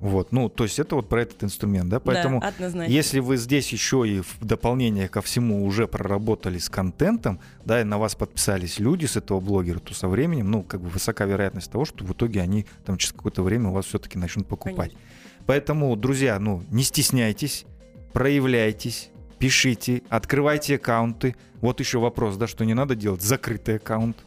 Вот, 0.00 0.30
ну, 0.30 0.48
то 0.48 0.62
есть 0.62 0.78
это 0.78 0.94
вот 0.94 1.08
про 1.08 1.22
этот 1.22 1.42
инструмент, 1.42 1.88
да, 1.88 1.98
поэтому... 1.98 2.40
да, 2.40 2.48
однозначно. 2.48 2.92
Если 2.92 3.18
вы 3.18 3.36
здесь 3.36 3.72
еще 3.72 4.08
и 4.08 4.20
в 4.20 4.38
дополнение 4.40 5.08
ко 5.08 5.20
всему 5.22 5.64
уже 5.64 5.88
проработали 5.88 6.58
с 6.58 6.68
контентом, 6.68 7.40
да, 7.64 7.80
и 7.80 7.84
на 7.84 7.98
вас 7.98 8.14
подписались 8.14 8.78
люди 8.78 9.06
с 9.06 9.16
этого 9.16 9.40
блогера, 9.40 9.80
то 9.80 9.94
со 9.94 10.06
временем, 10.06 10.52
ну, 10.52 10.62
как 10.62 10.82
бы 10.82 10.88
высока 10.88 11.24
вероятность 11.24 11.70
того, 11.72 11.84
что 11.84 12.04
в 12.04 12.12
итоге 12.12 12.40
они 12.40 12.64
там 12.84 12.96
через 12.96 13.12
какое-то 13.12 13.42
время 13.42 13.70
у 13.70 13.72
вас 13.72 13.86
все-таки 13.86 14.18
начнут 14.18 14.46
покупать. 14.46 14.92
Конечно. 14.92 15.00
Поэтому, 15.48 15.96
друзья, 15.96 16.38
ну, 16.38 16.62
не 16.70 16.82
стесняйтесь, 16.82 17.64
проявляйтесь, 18.12 19.08
пишите, 19.38 20.02
открывайте 20.10 20.74
аккаунты. 20.74 21.36
Вот 21.62 21.80
еще 21.80 21.98
вопрос, 21.98 22.36
да, 22.36 22.46
что 22.46 22.66
не 22.66 22.74
надо 22.74 22.94
делать 22.94 23.22
закрытый 23.22 23.76
аккаунт. 23.76 24.18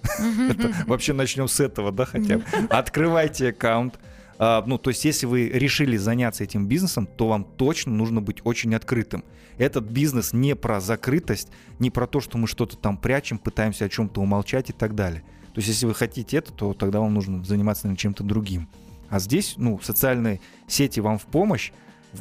Вообще 0.88 1.14
начнем 1.14 1.48
с 1.48 1.60
этого, 1.60 1.92
да, 1.92 2.06
хотя 2.06 2.40
бы. 2.40 2.44
Открывайте 2.72 3.50
аккаунт. 3.50 4.00
А, 4.40 4.64
ну, 4.66 4.80
то 4.80 4.90
есть, 4.90 5.06
если 5.06 5.28
вы 5.28 5.48
решили 5.48 5.96
заняться 5.96 6.44
этим 6.44 6.66
бизнесом, 6.66 7.06
то 7.06 7.28
вам 7.28 7.44
точно 7.44 7.92
нужно 7.92 8.20
быть 8.20 8.38
очень 8.44 8.74
открытым. 8.74 9.24
Этот 9.60 9.84
бизнес 9.84 10.34
не 10.34 10.56
про 10.56 10.82
закрытость, 10.82 11.50
не 11.78 11.92
про 11.92 12.08
то, 12.08 12.20
что 12.20 12.40
мы 12.40 12.48
что-то 12.48 12.78
там 12.78 12.98
прячем, 12.98 13.38
пытаемся 13.38 13.86
о 13.86 13.90
чем-то 13.90 14.22
умолчать 14.22 14.72
и 14.72 14.74
так 14.74 14.96
далее. 14.96 15.22
То 15.54 15.60
есть, 15.60 15.68
если 15.68 15.86
вы 15.86 15.94
хотите 15.94 16.38
это, 16.38 16.52
то 16.52 16.74
тогда 16.74 17.00
вам 17.00 17.14
нужно 17.14 17.46
заниматься 17.46 17.96
чем-то 17.96 18.24
другим. 18.24 18.68
А 19.12 19.20
здесь, 19.20 19.56
ну, 19.58 19.80
социальные 19.84 20.40
сети 20.68 21.02
вам 21.02 21.20
в 21.20 21.26
помощь. 21.26 21.72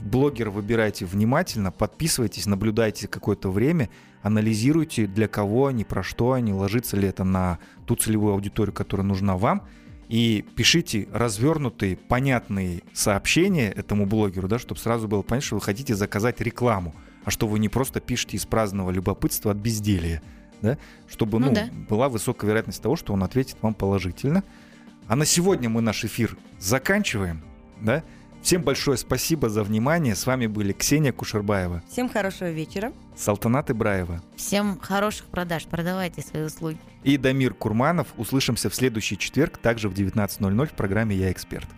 Блогера 0.02 0.50
выбирайте 0.50 1.06
внимательно, 1.06 1.70
подписывайтесь, 1.72 2.46
наблюдайте 2.46 3.08
какое-то 3.08 3.50
время, 3.50 3.88
анализируйте, 4.22 5.06
для 5.06 5.26
кого 5.26 5.66
они, 5.68 5.84
про 5.84 6.02
что 6.02 6.32
они, 6.32 6.52
ложится 6.52 6.96
ли 6.96 7.08
это 7.08 7.24
на 7.24 7.58
ту 7.86 7.96
целевую 7.96 8.34
аудиторию, 8.34 8.72
которая 8.74 9.06
нужна 9.06 9.36
вам, 9.36 9.66
и 10.08 10.44
пишите 10.56 11.08
развернутые, 11.12 11.96
понятные 11.96 12.82
сообщения 12.92 13.70
этому 13.70 14.06
блогеру, 14.06 14.48
да, 14.48 14.58
чтобы 14.58 14.80
сразу 14.80 15.06
было 15.06 15.22
понятно, 15.22 15.46
что 15.46 15.54
вы 15.56 15.62
хотите 15.62 15.94
заказать 15.94 16.40
рекламу, 16.40 16.94
а 17.24 17.30
что 17.30 17.46
вы 17.46 17.60
не 17.60 17.68
просто 17.68 18.00
пишете 18.00 18.36
из 18.36 18.46
праздного 18.46 18.90
любопытства 18.90 19.52
от 19.52 19.58
безделия, 19.58 20.22
да, 20.62 20.78
чтобы 21.08 21.38
Ну 21.38 21.46
ну, 21.46 21.54
да. 21.54 21.68
была 21.88 22.08
высокая 22.08 22.48
вероятность 22.48 22.82
того, 22.82 22.96
что 22.96 23.12
он 23.12 23.22
ответит 23.22 23.56
вам 23.62 23.74
положительно. 23.74 24.42
А 25.08 25.16
на 25.16 25.24
сегодня 25.24 25.68
мы 25.68 25.80
наш 25.80 26.04
эфир 26.04 26.36
заканчиваем, 26.58 27.42
да. 27.80 28.02
Всем 28.42 28.62
большое 28.62 28.96
спасибо 28.96 29.50
за 29.50 29.62
внимание. 29.62 30.14
С 30.14 30.24
вами 30.24 30.46
были 30.46 30.72
Ксения 30.72 31.12
Кушербаева, 31.12 31.82
Всем 31.90 32.08
хорошего 32.08 32.48
вечера. 32.50 32.92
Салтанат 33.14 33.70
Ибраева 33.70 34.22
Всем 34.36 34.78
хороших 34.80 35.26
продаж, 35.26 35.66
продавайте 35.66 36.22
свои 36.22 36.44
услуги. 36.44 36.78
и 37.04 37.18
Дамир 37.18 37.52
Курманов. 37.52 38.08
Услышимся 38.16 38.70
в 38.70 38.74
следующий 38.74 39.18
четверг, 39.18 39.58
также 39.58 39.88
в 39.90 39.92
19.00 39.94 40.66
в 40.66 40.72
программе 40.72 41.14
«Я 41.16 41.30
эксперт». 41.32 41.68